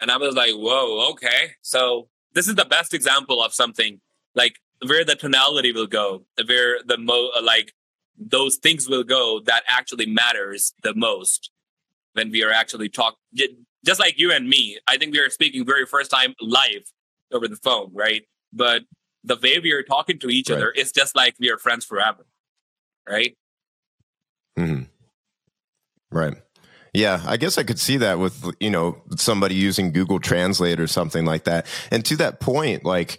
[0.00, 4.00] And I was like, "Whoa, okay." So this is the best example of something
[4.34, 7.72] like where the tonality will go, where the mo like
[8.20, 11.50] those things will go that actually matters the most
[12.12, 13.16] when we are actually talk
[13.84, 16.82] just like you and me i think we are speaking very first time live
[17.32, 18.22] over the phone right
[18.52, 18.82] but
[19.24, 20.56] the way we are talking to each right.
[20.56, 22.26] other is just like we are friends forever
[23.08, 23.36] right
[24.58, 24.82] mm-hmm.
[26.10, 26.34] right
[26.92, 30.86] yeah, I guess I could see that with you know somebody using Google Translate or
[30.86, 31.66] something like that.
[31.90, 33.18] And to that point, like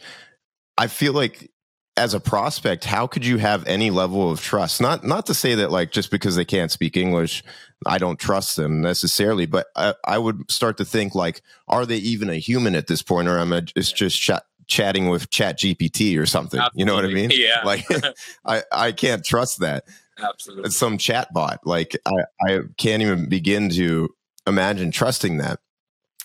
[0.77, 1.51] I feel like
[1.97, 4.81] as a prospect, how could you have any level of trust?
[4.81, 7.43] Not not to say that like just because they can't speak English,
[7.85, 11.97] I don't trust them necessarily, but I, I would start to think like, are they
[11.97, 14.31] even a human at this point, or am I just just ch-
[14.71, 16.59] chatting with Chat GPT or something?
[16.59, 16.79] Absolutely.
[16.79, 17.29] You know what I mean?
[17.33, 17.61] Yeah.
[17.63, 17.85] Like,
[18.45, 19.83] I I can't trust that.
[20.17, 20.67] Absolutely.
[20.67, 21.59] It's some chat bot.
[21.65, 24.09] Like I I can't even begin to
[24.47, 25.59] imagine trusting that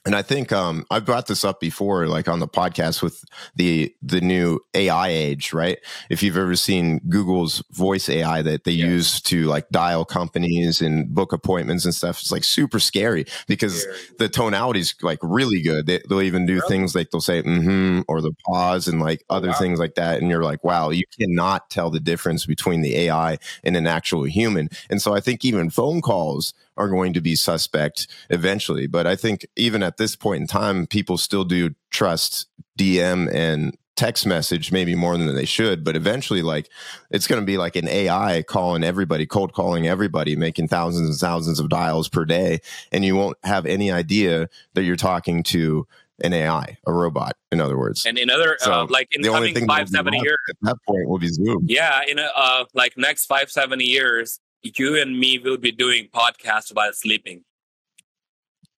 [0.07, 3.25] and I think um, I've brought this up before, like on the podcast with
[3.57, 5.79] the the new AI age, right?
[6.09, 8.87] If you've ever seen Google's voice AI that they yeah.
[8.87, 13.83] use to like dial companies and book appointments and stuff, it's like super scary because
[13.83, 13.97] scary.
[14.19, 15.87] the tonality is like really good.
[15.87, 16.69] They, will even do really?
[16.69, 19.55] things like they'll say mm "hmm" or the pause and like other wow.
[19.55, 23.39] things like that, and you're like, wow, you cannot tell the difference between the AI
[23.65, 24.69] and an actual human.
[24.89, 28.87] And so I think even phone calls are going to be suspect eventually.
[28.87, 32.47] But I think even at this point in time, people still do trust
[32.79, 35.83] DM and text message maybe more than they should.
[35.83, 36.69] But eventually like
[37.11, 41.19] it's going to be like an ai calling everybody cold calling everybody making thousands and
[41.19, 42.61] thousands of dials per day.
[42.93, 45.87] And you won't have any idea that you're talking to
[46.25, 48.07] an ai a robot in other words.
[48.07, 51.09] And in other so uh, like in the coming five seven years at that point
[51.09, 51.65] will be zoom.
[51.67, 56.09] Yeah in a, uh, like next five seven years you and me will be doing
[56.13, 57.45] podcasts while sleeping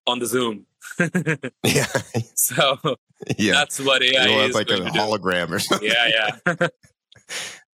[0.07, 0.65] on the Zoom.
[1.63, 1.85] yeah.
[2.35, 2.77] So
[3.37, 3.53] yeah.
[3.53, 4.55] that's what AI You'll is.
[4.55, 5.89] like a hologram or something.
[5.89, 6.67] Yeah, yeah.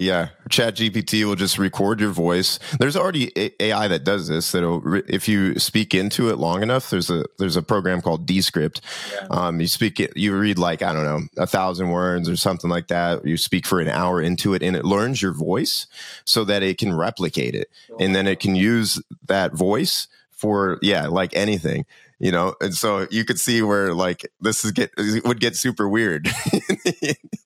[0.00, 2.60] Yeah, Chat GPT will just record your voice.
[2.78, 4.52] There's already AI that does this.
[4.52, 6.88] That'll if you speak into it long enough.
[6.88, 8.80] There's a there's a program called Descript.
[9.12, 9.26] Yeah.
[9.30, 12.70] Um, you speak it, you read like I don't know a thousand words or something
[12.70, 13.26] like that.
[13.26, 15.88] You speak for an hour into it, and it learns your voice
[16.24, 17.96] so that it can replicate it, oh.
[17.98, 21.84] and then it can use that voice for yeah like anything
[22.18, 22.54] you know?
[22.60, 24.90] And so you could see where like this is get
[25.24, 26.28] would get super weird.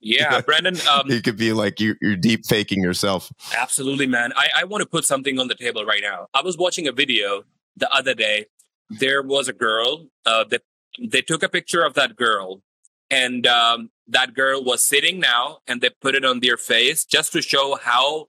[0.05, 3.33] Yeah brandon um, you could be like you, you're deep faking yourself.
[3.57, 4.33] Absolutely man.
[4.37, 6.27] I, I want to put something on the table right now.
[6.35, 7.45] I was watching a video
[7.77, 8.47] the other day.
[8.91, 10.63] There was a girl uh, that
[11.01, 12.63] they took a picture of that girl
[13.11, 17.33] and um, that girl was sitting now and they put it on their face just
[17.33, 18.29] to show how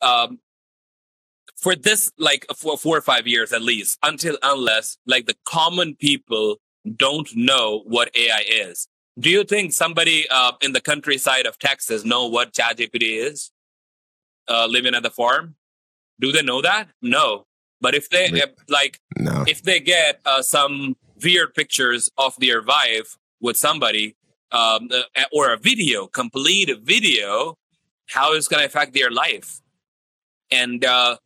[0.00, 0.38] um,
[1.62, 5.94] for this like for four or five years at least until unless like the common
[5.94, 6.56] people
[6.96, 8.88] don't know what ai is.
[9.18, 13.52] Do you think somebody uh, in the countryside of texas know what ChatGPT is?
[14.48, 15.54] Uh, living at the farm?
[16.20, 16.88] Do they know that?
[17.00, 17.44] No.
[17.80, 19.44] But if they uh, like no.
[19.46, 24.16] if they get uh, some weird pictures of their wife with somebody
[24.50, 27.56] um, uh, or a video complete video
[28.08, 29.60] how is going to affect their life?
[30.50, 31.16] And uh,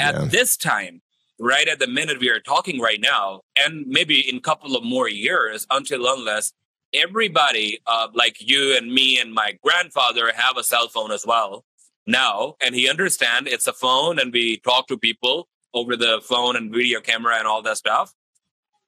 [0.00, 0.24] at yeah.
[0.24, 1.02] this time,
[1.38, 4.84] right at the minute we are talking right now, and maybe in a couple of
[4.84, 6.52] more years, until unless
[6.92, 11.64] everybody uh, like you and me and my grandfather have a cell phone as well
[12.06, 16.56] now, and he understand it's a phone, and we talk to people over the phone
[16.56, 18.14] and video camera and all that stuff.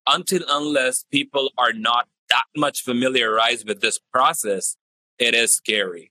[0.06, 4.76] Until unless people are not that much familiarized with this process,
[5.18, 6.10] it is scary.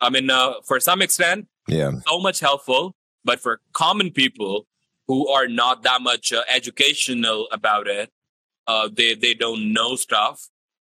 [0.00, 2.94] I mean, uh, for some extent, yeah, so much helpful.
[3.24, 4.66] But for common people
[5.06, 8.10] who are not that much uh, educational about it,
[8.66, 10.48] uh, they they don't know stuff.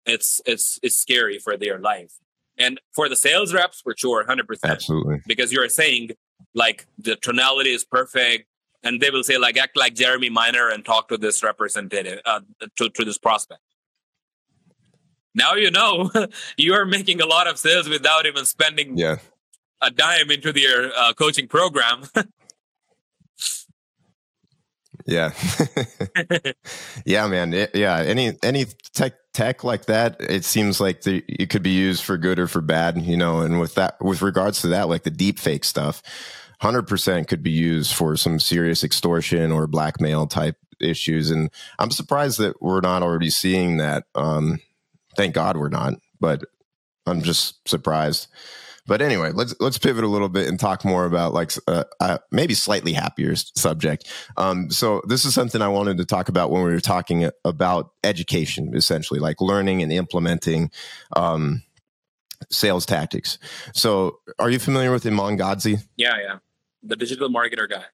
[0.07, 2.13] It's it's it's scary for their life.
[2.59, 6.11] And for the sales reps, for sure, hundred percent, absolutely, because you're saying
[6.55, 8.47] like the tonality is perfect,
[8.83, 12.41] and they will say like act like Jeremy Miner and talk to this representative uh,
[12.77, 13.63] to to this prospect.
[15.35, 16.11] Now you know
[16.57, 19.19] you are making a lot of sales without even spending yeah
[19.83, 22.03] a dime into their uh, coaching program.
[25.07, 25.33] yeah,
[27.05, 27.53] yeah, man.
[27.55, 31.71] It, yeah, any any tech tech like that, it seems like the, it could be
[31.71, 33.01] used for good or for bad.
[33.03, 36.03] You know, and with that, with regards to that, like the deep fake stuff.
[36.63, 41.31] 100% could be used for some serious extortion or blackmail type issues.
[41.31, 44.05] And I'm surprised that we're not already seeing that.
[44.15, 44.61] Um,
[45.17, 46.45] thank God we're not, but
[47.07, 48.29] I'm just surprised
[48.87, 52.19] But anyway, let's let's pivot a little bit and talk more about like uh, uh,
[52.31, 54.11] maybe slightly happier subject.
[54.37, 57.93] Um, so this is something I wanted to talk about when we were talking about
[58.05, 60.71] education, essentially, like learning and implementing
[61.17, 61.63] um,
[62.51, 63.39] sales tactics.
[63.75, 65.85] So, are you familiar with Iman Gadzhi?
[65.97, 66.39] Yeah, yeah,
[66.83, 67.85] the digital marketer guy.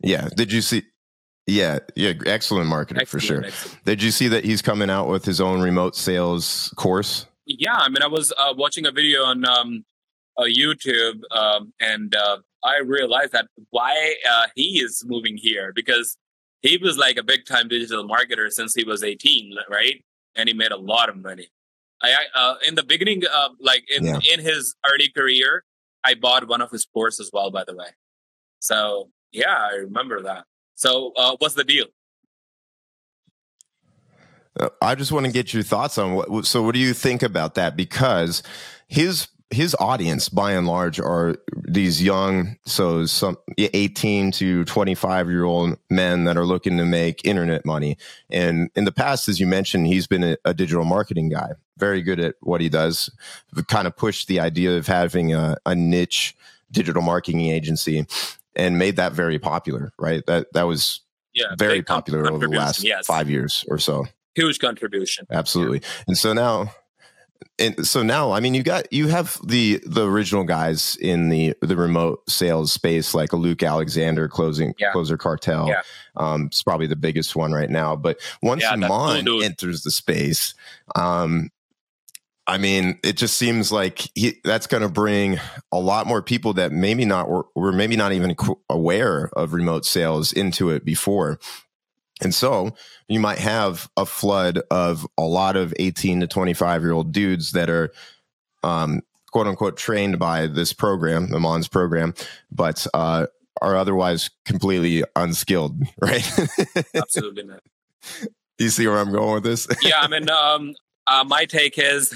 [0.00, 0.28] Yeah.
[0.34, 0.82] Did you see?
[1.46, 3.44] Yeah, yeah, excellent marketer excellent, for sure.
[3.44, 3.84] Excellent.
[3.84, 7.26] Did you see that he's coming out with his own remote sales course?
[7.46, 9.84] Yeah, I mean, I was uh, watching a video on um,
[10.38, 16.16] uh, YouTube, um, and uh, I realized that why uh, he is moving here because
[16.62, 20.04] he was like a big time digital marketer since he was 18, right?
[20.36, 21.48] And he made a lot of money.
[22.02, 24.20] I uh, in the beginning, uh, like in yeah.
[24.32, 25.64] in his early career,
[26.04, 27.50] I bought one of his courses as well.
[27.50, 27.88] By the way,
[28.60, 30.44] so yeah, I remember that.
[30.76, 31.86] So, uh, what's the deal?
[34.80, 36.46] I just want to get your thoughts on what.
[36.46, 37.76] So, what do you think about that?
[37.76, 38.44] Because
[38.86, 45.28] his his audience, by and large, are these young, so some eighteen to twenty five
[45.28, 47.96] year old men that are looking to make internet money.
[48.30, 52.02] And in the past, as you mentioned, he's been a, a digital marketing guy, very
[52.02, 53.10] good at what he does.
[53.68, 56.36] Kind of pushed the idea of having a, a niche
[56.70, 58.06] digital marketing agency
[58.54, 60.24] and made that very popular, right?
[60.26, 61.00] That that was
[61.32, 63.06] yeah, very popular over the last yes.
[63.06, 64.06] five years or so.
[64.34, 65.26] Huge contribution.
[65.30, 65.80] Absolutely.
[65.80, 65.88] Yeah.
[66.08, 66.70] And so now
[67.58, 71.54] and so now i mean you got you have the the original guys in the
[71.62, 74.92] the remote sales space like a luke alexander closing yeah.
[74.92, 75.82] closer cartel yeah.
[76.16, 79.90] um it's probably the biggest one right now but once yeah, Iman cool enters the
[79.90, 80.54] space
[80.94, 81.50] um
[82.48, 85.38] I mean, it just seems like he, that's going to bring
[85.70, 88.34] a lot more people that maybe not were, were maybe not even
[88.70, 91.38] aware of remote sales into it before.
[92.20, 92.74] And so
[93.08, 97.52] you might have a flood of a lot of 18 to 25 year old dudes
[97.52, 97.92] that are,
[98.62, 102.14] um, quote unquote, trained by this program, the Iman's program,
[102.50, 103.26] but, uh,
[103.60, 106.26] are otherwise completely unskilled, right?
[106.94, 107.62] Absolutely not.
[108.60, 109.68] You see where I'm going with this?
[109.82, 110.74] yeah, I mean, um,
[111.06, 112.12] uh, my take is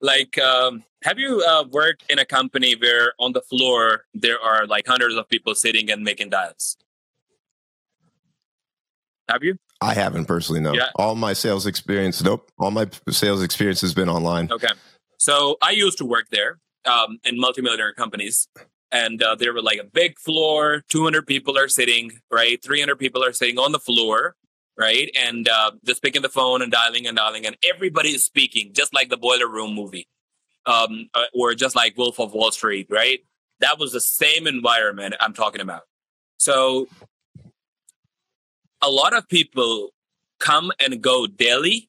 [0.00, 4.66] like um, have you uh, worked in a company where on the floor there are
[4.66, 6.76] like hundreds of people sitting and making dials
[9.28, 10.90] have you i haven't personally no yeah.
[10.96, 14.72] all my sales experience nope all my sales experience has been online okay
[15.18, 18.48] so i used to work there um, in multimillionaire companies
[18.90, 23.24] and uh, there were like a big floor 200 people are sitting right 300 people
[23.24, 24.34] are sitting on the floor
[24.76, 25.10] right?
[25.16, 28.94] And uh, just picking the phone and dialing and dialing, and everybody is speaking, just
[28.94, 30.08] like the Boiler Room movie,
[30.66, 33.20] um, uh, or just like Wolf of Wall Street, right?
[33.60, 35.82] That was the same environment I'm talking about.
[36.38, 36.88] So,
[38.82, 39.90] a lot of people
[40.40, 41.88] come and go daily.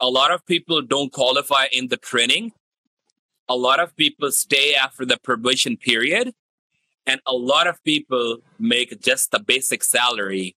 [0.00, 2.52] A lot of people don't qualify in the training.
[3.48, 6.34] A lot of people stay after the probation period.
[7.06, 10.56] And a lot of people make just the basic salary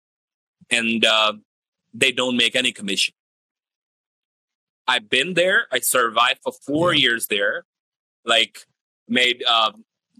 [0.69, 1.33] and uh,
[1.93, 3.13] they don't make any commission.
[4.87, 5.67] I've been there.
[5.71, 7.01] I survived for four yeah.
[7.01, 7.65] years there.
[8.25, 8.59] Like
[9.07, 9.71] made uh,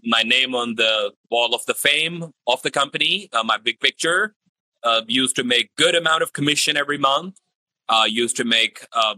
[0.04, 3.28] my name on the wall of the fame of the company.
[3.32, 4.34] Uh, my big picture.
[4.84, 7.40] Uh, used to make good amount of commission every month.
[7.88, 9.14] Uh, used to make uh,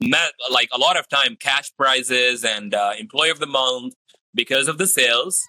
[0.00, 3.94] met, like a lot of time cash prizes and uh, employee of the month
[4.34, 5.40] because of the sales.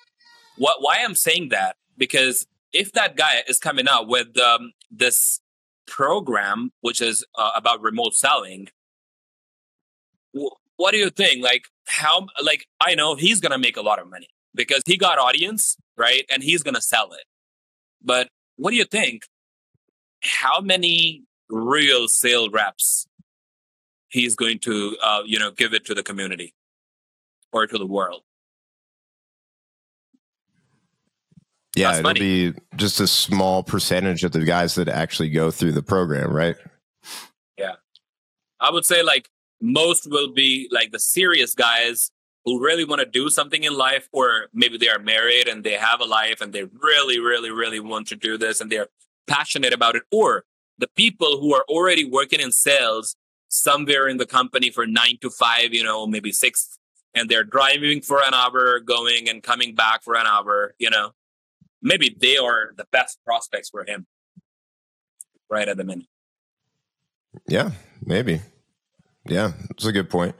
[0.57, 0.81] What?
[0.81, 1.75] Why I'm saying that?
[1.97, 5.39] Because if that guy is coming out with um, this
[5.87, 8.67] program, which is uh, about remote selling,
[10.77, 11.43] what do you think?
[11.43, 15.19] Like, how, like, I know he's to make a lot of money because he got
[15.19, 16.25] audience, right?
[16.29, 17.25] And he's to sell it.
[18.01, 18.29] But
[18.61, 19.23] what do you think?
[20.21, 23.07] How many real sale reps
[24.09, 26.53] he's going to, uh, you know, give it to the community
[27.51, 28.21] or to the world?
[31.75, 35.81] Yeah, it'll be just a small percentage of the guys that actually go through the
[35.81, 36.55] program, right?
[37.57, 37.75] Yeah.
[38.59, 39.27] I would say like
[39.59, 42.11] most will be like the serious guys
[42.45, 45.73] who really want to do something in life, or maybe they are married and they
[45.73, 48.87] have a life and they really, really, really want to do this and they're
[49.27, 50.43] passionate about it, or
[50.77, 53.15] the people who are already working in sales
[53.49, 56.77] somewhere in the company for nine to five, you know, maybe six,
[57.13, 61.11] and they're driving for an hour, going and coming back for an hour, you know
[61.81, 64.05] maybe they are the best prospects for him
[65.49, 66.07] right at the minute.
[67.47, 67.71] Yeah,
[68.05, 68.41] maybe.
[69.25, 70.35] Yeah, it's a good point.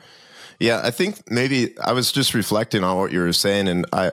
[0.61, 4.11] Yeah, I think maybe I was just reflecting on what you were saying, and I,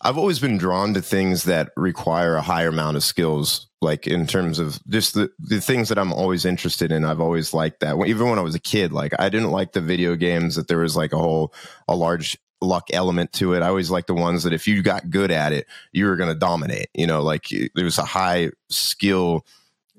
[0.00, 4.26] I've always been drawn to things that require a higher amount of skills, like in
[4.26, 7.04] terms of just the, the things that I'm always interested in.
[7.04, 8.02] I've always liked that.
[8.06, 10.78] Even when I was a kid, like I didn't like the video games that there
[10.78, 11.52] was like a whole,
[11.86, 13.62] a large luck element to it.
[13.62, 16.32] I always like the ones that if you got good at it, you were going
[16.32, 19.44] to dominate, you know, like it was a high skill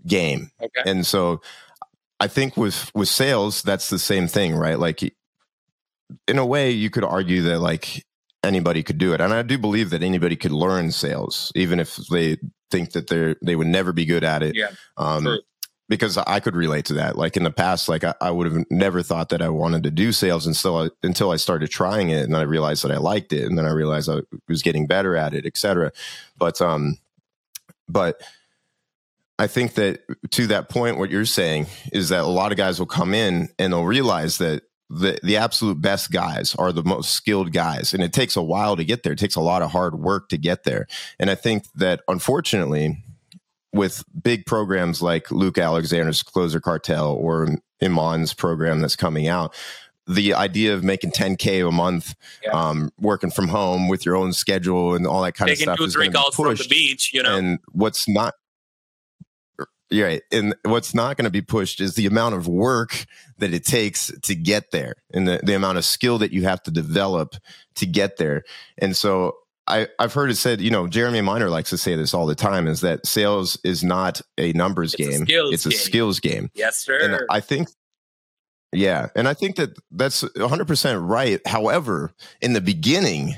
[0.08, 0.49] game.
[0.60, 0.89] Okay.
[0.89, 1.41] And so
[2.20, 4.80] I think with, with sales, that's the same thing, right?
[4.80, 5.14] Like
[6.28, 8.05] in a way, you could argue that like
[8.43, 11.95] anybody could do it, and I do believe that anybody could learn sales, even if
[12.12, 12.38] they
[12.70, 14.55] think that they're they would never be good at it.
[14.55, 14.72] Yeah.
[14.97, 15.39] Um,
[15.89, 17.18] Because I could relate to that.
[17.18, 19.91] Like in the past, like I, I, would have never thought that I wanted to
[19.91, 22.97] do sales until I, until I started trying it, and then I realized that I
[22.97, 25.91] liked it, and then I realized I was getting better at it, etc.
[26.38, 26.97] But um,
[27.89, 28.22] but
[29.38, 32.78] I think that to that point, what you're saying is that a lot of guys
[32.78, 37.12] will come in and they'll realize that the the absolute best guys are the most
[37.12, 37.94] skilled guys.
[37.94, 39.14] And it takes a while to get there.
[39.14, 40.88] It takes a lot of hard work to get there.
[41.20, 43.04] And i think that unfortunately
[43.74, 47.48] with big programs like luke alexander's closer cartel or
[47.82, 49.56] iman's program that's coming out
[50.08, 52.50] the idea of making 10k a month yeah.
[52.52, 55.78] um, working from home with your own schedule and all that kind Taking of stuff
[55.78, 57.36] two, is three calls from the beach you know.
[57.36, 58.34] And what's not
[59.92, 60.22] right.
[60.32, 63.06] And what's not going to be pushed is the amount of work
[63.38, 66.64] that it takes to get there and the, the amount of skill that you have
[66.64, 67.36] to develop
[67.76, 68.44] to get there.
[68.78, 69.36] And so
[69.68, 72.36] I, I've heard it said, you know, Jeremy Miner likes to say this all the
[72.36, 75.22] time is that sales is not a numbers it's game.
[75.22, 75.72] A it's game.
[75.72, 76.50] a skills game.
[76.54, 77.00] Yes, sir.
[77.02, 77.70] And I think
[78.74, 79.10] yeah.
[79.16, 81.46] And I think that that's 100% right.
[81.46, 83.36] However, in the beginning,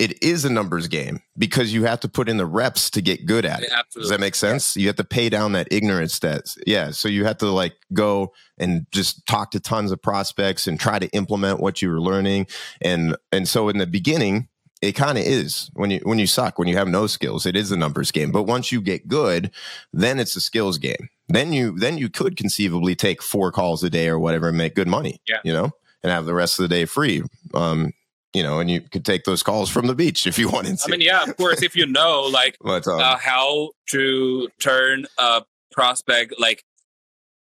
[0.00, 3.26] it is a numbers game because you have to put in the reps to get
[3.26, 3.70] good at it.
[3.94, 4.74] Does that make sense?
[4.74, 6.56] You have to pay down that ignorance debt.
[6.66, 6.90] Yeah.
[6.90, 10.98] So you have to like go and just talk to tons of prospects and try
[10.98, 12.46] to implement what you were learning.
[12.80, 14.48] And and so in the beginning,
[14.80, 17.54] it kind of is when you when you suck, when you have no skills, it
[17.54, 18.32] is a numbers game.
[18.32, 19.50] But once you get good,
[19.92, 21.10] then it's a skills game.
[21.28, 24.74] Then you then you could conceivably take four calls a day or whatever and make
[24.74, 25.20] good money.
[25.28, 25.40] Yeah.
[25.44, 25.70] You know?
[26.02, 27.22] And have the rest of the day free.
[27.52, 27.92] Um,
[28.32, 30.84] you know, and you could take those calls from the beach if you wanted to.
[30.86, 35.06] I mean, yeah, of course, if you know like but, um, uh, how to turn
[35.18, 36.64] a prospect, like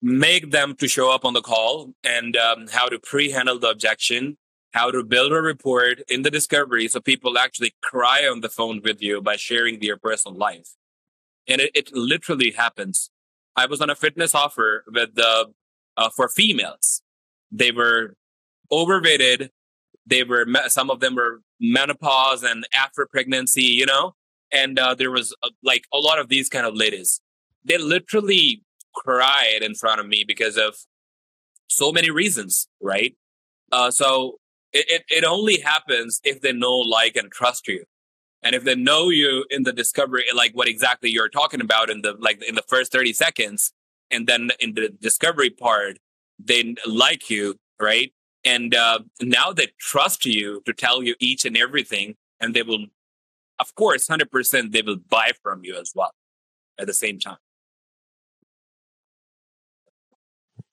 [0.01, 4.37] make them to show up on the call and um, how to pre-handle the objection,
[4.73, 8.81] how to build a report in the discovery so people actually cry on the phone
[8.83, 10.71] with you by sharing their personal life.
[11.47, 13.09] And it, it literally happens.
[13.55, 15.51] I was on a fitness offer with the,
[15.95, 17.01] uh, for females.
[17.51, 18.15] They were
[18.71, 19.51] overweighted
[20.05, 24.13] they were some of them were menopause and after pregnancy you know?
[24.51, 27.21] And uh, there was uh, like a lot of these kind of ladies.
[27.65, 28.61] They literally
[28.93, 30.75] cried in front of me because of
[31.67, 33.15] so many reasons right?
[33.71, 34.37] Uh, so
[34.71, 37.85] it, it, it only happens if they know like and trust you.
[38.43, 42.01] And if they know you in the discovery like what exactly you're talking about in
[42.01, 43.71] the like in the first 30 seconds
[44.11, 45.97] and then in the discovery part
[46.37, 48.13] they like you right
[48.45, 52.87] and uh, now they trust you to tell you each and everything, and they will,
[53.59, 56.13] of course, 100% they will buy from you as well
[56.79, 57.37] at the same time.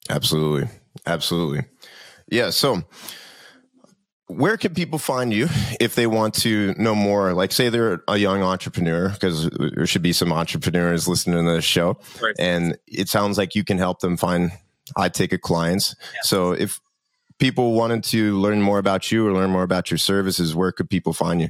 [0.09, 0.68] Absolutely.
[1.07, 1.64] Absolutely.
[2.31, 2.51] Yeah.
[2.51, 2.83] So,
[4.27, 5.49] where can people find you
[5.81, 7.33] if they want to know more?
[7.35, 11.64] Like, say they're a young entrepreneur, because there should be some entrepreneurs listening to this
[11.64, 12.35] show, right.
[12.39, 14.53] and it sounds like you can help them find
[14.97, 15.97] high ticket clients.
[15.99, 16.21] Yeah.
[16.23, 16.81] So, if
[17.41, 20.88] people wanted to learn more about you or learn more about your services, where could
[20.88, 21.49] people find you?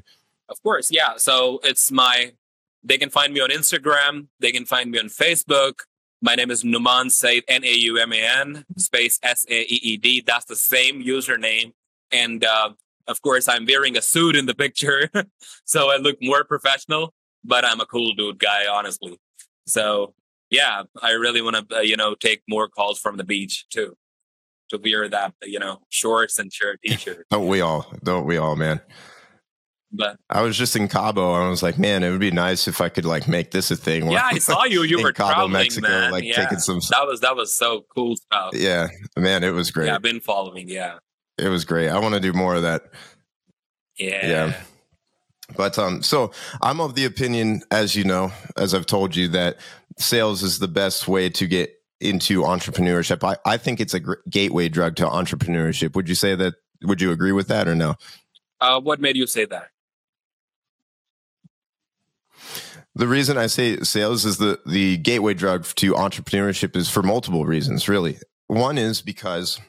[0.48, 1.16] Of course, yeah.
[1.16, 2.32] So it's my,
[2.82, 4.28] they can find me on Instagram.
[4.38, 5.80] They can find me on Facebook.
[6.22, 9.80] My name is Nauman Saeed, N A U M A N, space S A E
[9.82, 10.22] E D.
[10.26, 11.72] That's the same username.
[12.12, 12.70] And uh,
[13.06, 15.10] of course, I'm wearing a suit in the picture.
[15.64, 17.14] so I look more professional,
[17.44, 19.18] but I'm a cool dude guy, honestly.
[19.66, 20.14] So
[20.50, 23.96] yeah, I really want to, uh, you know, take more calls from the beach too
[24.70, 27.26] to wear that, you know, shorts and shirt, t-shirt.
[27.30, 27.92] don't we all?
[28.02, 28.80] Don't we all, man?
[29.92, 31.34] But I was just in Cabo.
[31.34, 33.72] and I was like, man, it would be nice if I could like make this
[33.72, 34.10] a thing.
[34.10, 34.84] Yeah, I saw you.
[34.84, 36.12] You were Cabo, Mexico, man.
[36.12, 36.34] like yeah.
[36.34, 36.80] taking some.
[36.90, 38.50] That was that was so cool stuff.
[38.54, 39.86] Yeah, man, it was great.
[39.86, 40.68] Yeah, I've been following.
[40.68, 40.98] Yeah,
[41.38, 41.88] it was great.
[41.88, 42.82] I want to do more of that.
[43.98, 44.26] Yeah.
[44.26, 44.60] Yeah.
[45.56, 46.30] But um, so
[46.62, 49.56] I'm of the opinion, as you know, as I've told you, that
[49.98, 53.22] sales is the best way to get into entrepreneurship.
[53.22, 55.94] I, I think it's a gr- gateway drug to entrepreneurship.
[55.94, 56.54] Would you say that?
[56.82, 57.96] Would you agree with that or no?
[58.60, 59.68] Uh, what made you say that?
[62.94, 67.46] The reason I say sales is the, the gateway drug to entrepreneurship is for multiple
[67.46, 68.18] reasons, really.
[68.48, 69.60] One is because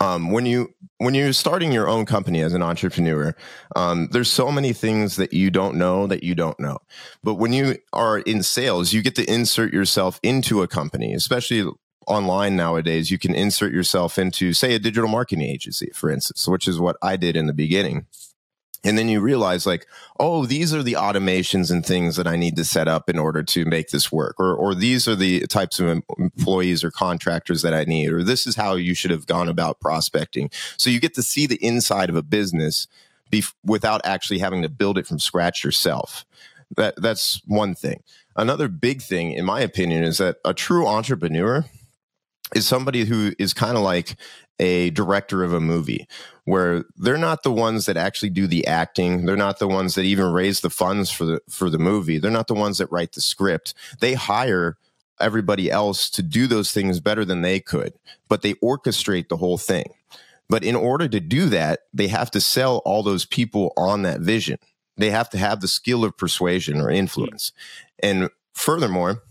[0.00, 3.34] Um, when you when you're starting your own company as an entrepreneur,
[3.74, 6.78] um, there's so many things that you don't know that you don't know.
[7.22, 11.70] But when you are in sales, you get to insert yourself into a company, especially
[12.06, 13.10] online nowadays.
[13.10, 16.96] You can insert yourself into, say, a digital marketing agency, for instance, which is what
[17.02, 18.06] I did in the beginning
[18.86, 19.86] and then you realize like
[20.20, 23.42] oh these are the automations and things that i need to set up in order
[23.42, 27.74] to make this work or or these are the types of employees or contractors that
[27.74, 30.50] i need or this is how you should have gone about prospecting.
[30.76, 32.88] So you get to see the inside of a business
[33.64, 36.24] without actually having to build it from scratch yourself.
[36.76, 38.02] That that's one thing.
[38.34, 41.64] Another big thing in my opinion is that a true entrepreneur
[42.54, 44.16] is somebody who is kind of like
[44.58, 46.06] a director of a movie
[46.46, 49.26] where they're not the ones that actually do the acting.
[49.26, 52.18] They're not the ones that even raise the funds for the for the movie.
[52.18, 53.74] They're not the ones that write the script.
[54.00, 54.78] They hire
[55.20, 57.94] everybody else to do those things better than they could
[58.28, 59.92] but they orchestrate the whole thing.
[60.48, 64.20] But in order to do that they have to sell all those people on that
[64.20, 64.58] vision.
[64.96, 67.52] They have to have the skill of persuasion or influence.
[68.02, 69.22] And furthermore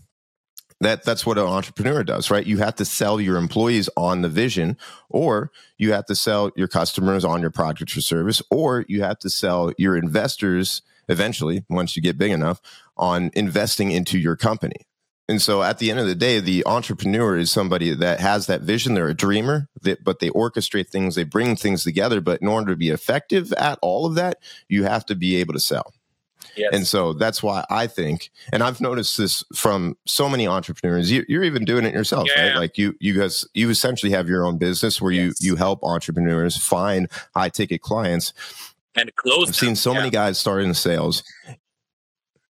[0.80, 2.46] that that's what an entrepreneur does right?
[2.46, 4.76] You have to sell your employees on the vision
[5.08, 9.18] or you have to sell your customers on your product or service or you have
[9.20, 12.60] to sell your investors eventually once you get big enough
[12.96, 14.86] on investing into your company.
[15.28, 18.62] And so at the end of the day the entrepreneur is somebody that has that
[18.62, 18.94] vision.
[18.94, 19.68] They're a dreamer
[20.02, 22.20] but they orchestrate things they bring things together.
[22.20, 25.54] But in order to be effective at all of that you have to be able
[25.54, 25.92] to sell
[26.56, 26.70] Yes.
[26.72, 31.10] And so that's why I think, and I've noticed this from so many entrepreneurs.
[31.10, 32.48] You, are even doing it yourself, yeah.
[32.48, 32.56] right?
[32.56, 35.40] Like you, you guys, you essentially have your own business where yes.
[35.40, 38.32] you you help entrepreneurs find high ticket clients
[38.94, 39.40] and close.
[39.40, 39.54] I've them.
[39.54, 39.98] seen so yeah.
[39.98, 41.22] many guys start in sales,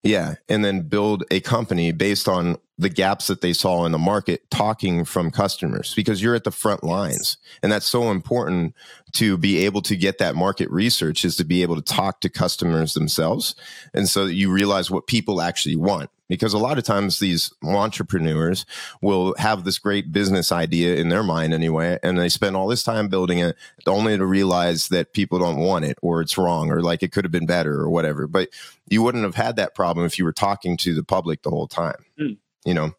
[0.03, 3.99] yeah, and then build a company based on the gaps that they saw in the
[3.99, 7.37] market talking from customers because you're at the front lines.
[7.61, 8.73] And that's so important
[9.13, 12.29] to be able to get that market research is to be able to talk to
[12.29, 13.55] customers themselves.
[13.93, 18.65] And so you realize what people actually want because a lot of times these entrepreneurs
[19.03, 22.83] will have this great business idea in their mind anyway and they spend all this
[22.83, 23.55] time building it
[23.85, 27.23] only to realize that people don't want it or it's wrong or like it could
[27.23, 28.25] have been better or whatever.
[28.25, 28.49] But
[28.89, 31.67] you wouldn't have had that problem if you were talking to the public the whole
[31.67, 32.03] time.
[32.19, 32.91] Mm you know,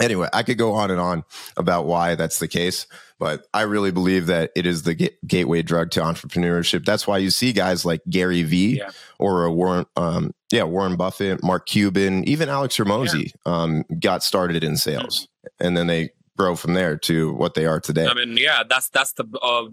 [0.00, 1.24] anyway, I could go on and on
[1.56, 2.86] about why that's the case,
[3.18, 6.84] but I really believe that it is the gateway drug to entrepreneurship.
[6.84, 8.90] That's why you see guys like Gary Vee yeah.
[9.18, 13.52] or a Warren, um, yeah, Warren Buffett, Mark Cuban, even Alex Hormozi yeah.
[13.52, 15.66] um, got started in sales, mm-hmm.
[15.66, 18.06] and then they grow from there to what they are today.
[18.06, 19.68] I mean, yeah, that's that's the uh,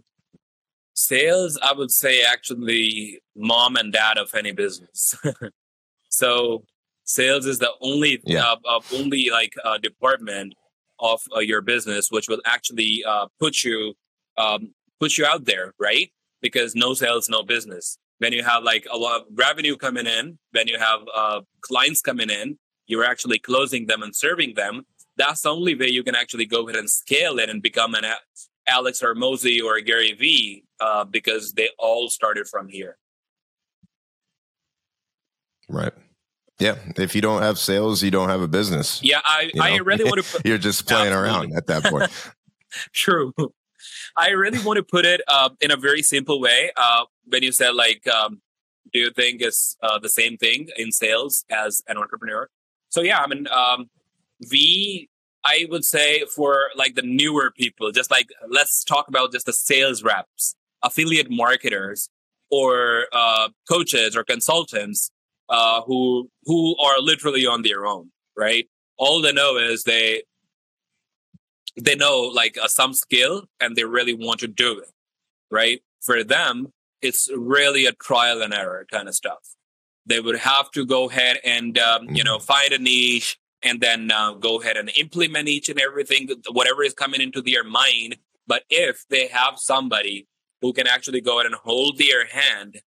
[0.93, 1.59] sales.
[1.61, 5.15] I would say actually mom and dad of any business.
[6.09, 6.63] so
[7.04, 8.43] sales is the only yeah.
[8.43, 10.56] uh, uh, only like uh, department
[10.99, 13.93] of uh, your business which will actually uh, put you
[14.38, 16.12] um, put you out there right?
[16.41, 17.97] Because no sales no business.
[18.20, 22.01] When you have like a lot of revenue coming in when you have uh, clients
[22.01, 24.86] coming in you're actually closing them and serving them
[25.16, 28.06] that's the only way you can actually go ahead and scale it and become an
[28.68, 30.64] alex Hormozi or gary vee
[31.12, 32.97] because they all started from here.
[35.70, 35.93] Right
[36.64, 39.03] yeah, if you don't have sales, you don't have a business.
[39.03, 39.66] Yeah, I, you know?
[39.66, 40.32] I really want to.
[40.38, 42.09] Put, You're just playing around at that point.
[42.93, 43.34] True.
[44.16, 46.72] I really want to put it uh, in a very simple way.
[46.78, 48.41] Uh, when you said like, um,
[48.93, 52.49] do you think it's uh, the same thing in sales as an entrepreneur?
[52.89, 53.89] So yeah, I mean, um,
[54.49, 55.09] we,
[55.43, 59.53] I would say for like the newer people, just like let's talk about just the
[59.53, 62.09] sales reps, affiliate marketers,
[62.49, 65.11] or uh, coaches or consultants
[65.54, 68.68] uh, who who are literally on their own, right?
[68.97, 70.24] All they know is they
[71.80, 74.89] they know like uh, some skill and they really want to do it,
[75.51, 75.80] right?
[76.01, 76.74] For them,
[77.04, 79.43] it's really a trial and error kind of stuff.
[80.08, 82.45] They would have to go ahead and um, you know mm-hmm.
[82.45, 86.95] find a niche and then uh, go ahead and implement each and everything, whatever is
[86.95, 88.18] coming into their mind.
[88.47, 90.28] But if they have somebody
[90.62, 92.82] who can actually go ahead and hold their hand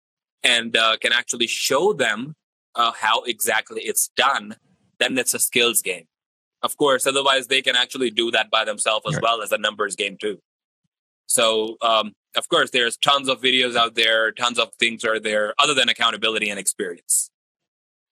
[0.43, 2.35] and uh, can actually show them
[2.75, 4.57] uh, how exactly it's done,
[4.99, 6.07] then it's a skills game.
[6.63, 9.23] Of course, otherwise they can actually do that by themselves as right.
[9.23, 10.39] well as a numbers game too.
[11.27, 15.55] So, um, of course, there's tons of videos out there, tons of things are there
[15.59, 17.31] other than accountability and experience.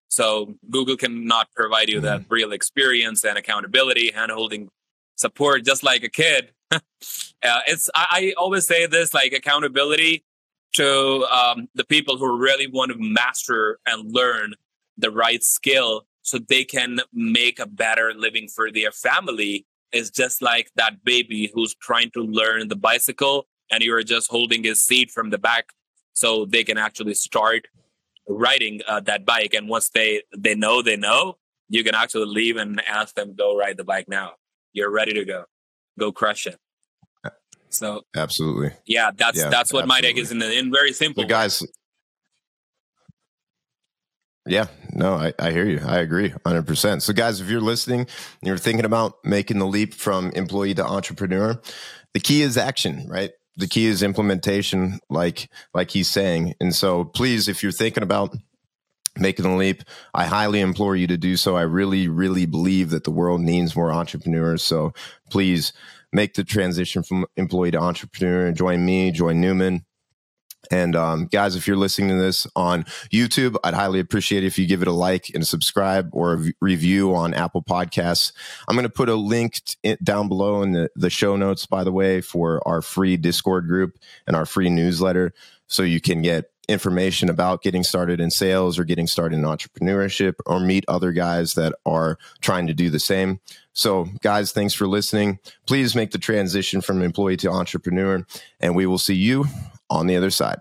[0.08, 2.04] So Google cannot provide you mm-hmm.
[2.04, 4.68] that real experience and accountability, handholding
[5.16, 6.50] support, just like a kid.
[6.72, 6.80] uh,
[7.42, 10.22] it's I, I always say this like accountability
[10.72, 14.54] to um, the people who really want to master and learn
[14.96, 20.40] the right skill so they can make a better living for their family is just
[20.40, 25.10] like that baby who's trying to learn the bicycle and you're just holding his seat
[25.10, 25.66] from the back
[26.12, 27.66] so they can actually start
[28.28, 29.54] riding uh, that bike.
[29.54, 33.56] And once they they know they know you can actually leave and ask them go
[33.56, 34.32] ride the bike now.
[34.72, 35.44] You're ready to go.
[35.98, 36.58] Go crush it
[37.74, 41.24] so absolutely yeah that's Yeah, that's what my take is in, the in very simple
[41.24, 41.62] guys,
[44.46, 45.80] yeah, no, I, I hear you.
[45.86, 47.02] I agree 100%.
[47.02, 48.08] So, guys, if you're listening and
[48.42, 51.60] you're thinking about making the leap from employee to entrepreneur,
[52.12, 53.30] the key is action, right?
[53.56, 56.54] The key is implementation, like like he's saying.
[56.58, 58.34] And so, please, if you're thinking about
[59.16, 61.56] making the leap, I highly implore you to do so.
[61.56, 64.64] I really, really believe that the world needs more entrepreneurs.
[64.64, 64.92] So,
[65.30, 65.72] please
[66.12, 68.52] make the transition from employee to entrepreneur.
[68.52, 69.84] Join me, join Nauman.
[70.70, 74.58] And um, guys, if you're listening to this on YouTube, I'd highly appreciate it if
[74.58, 78.32] you give it a like and subscribe or a v- review on Apple Podcasts.
[78.68, 81.82] I'm going to put a link t- down below in the, the show notes, by
[81.82, 85.32] the way, for our free Discord group and our free newsletter.
[85.66, 90.34] So you can get information about getting started in sales or getting started in entrepreneurship
[90.46, 93.40] or meet other guys that are trying to do the same.
[93.74, 95.38] So, guys, thanks for listening.
[95.66, 98.26] Please make the transition from employee to entrepreneur,
[98.60, 99.44] and we will see you
[99.90, 100.58] on the other side.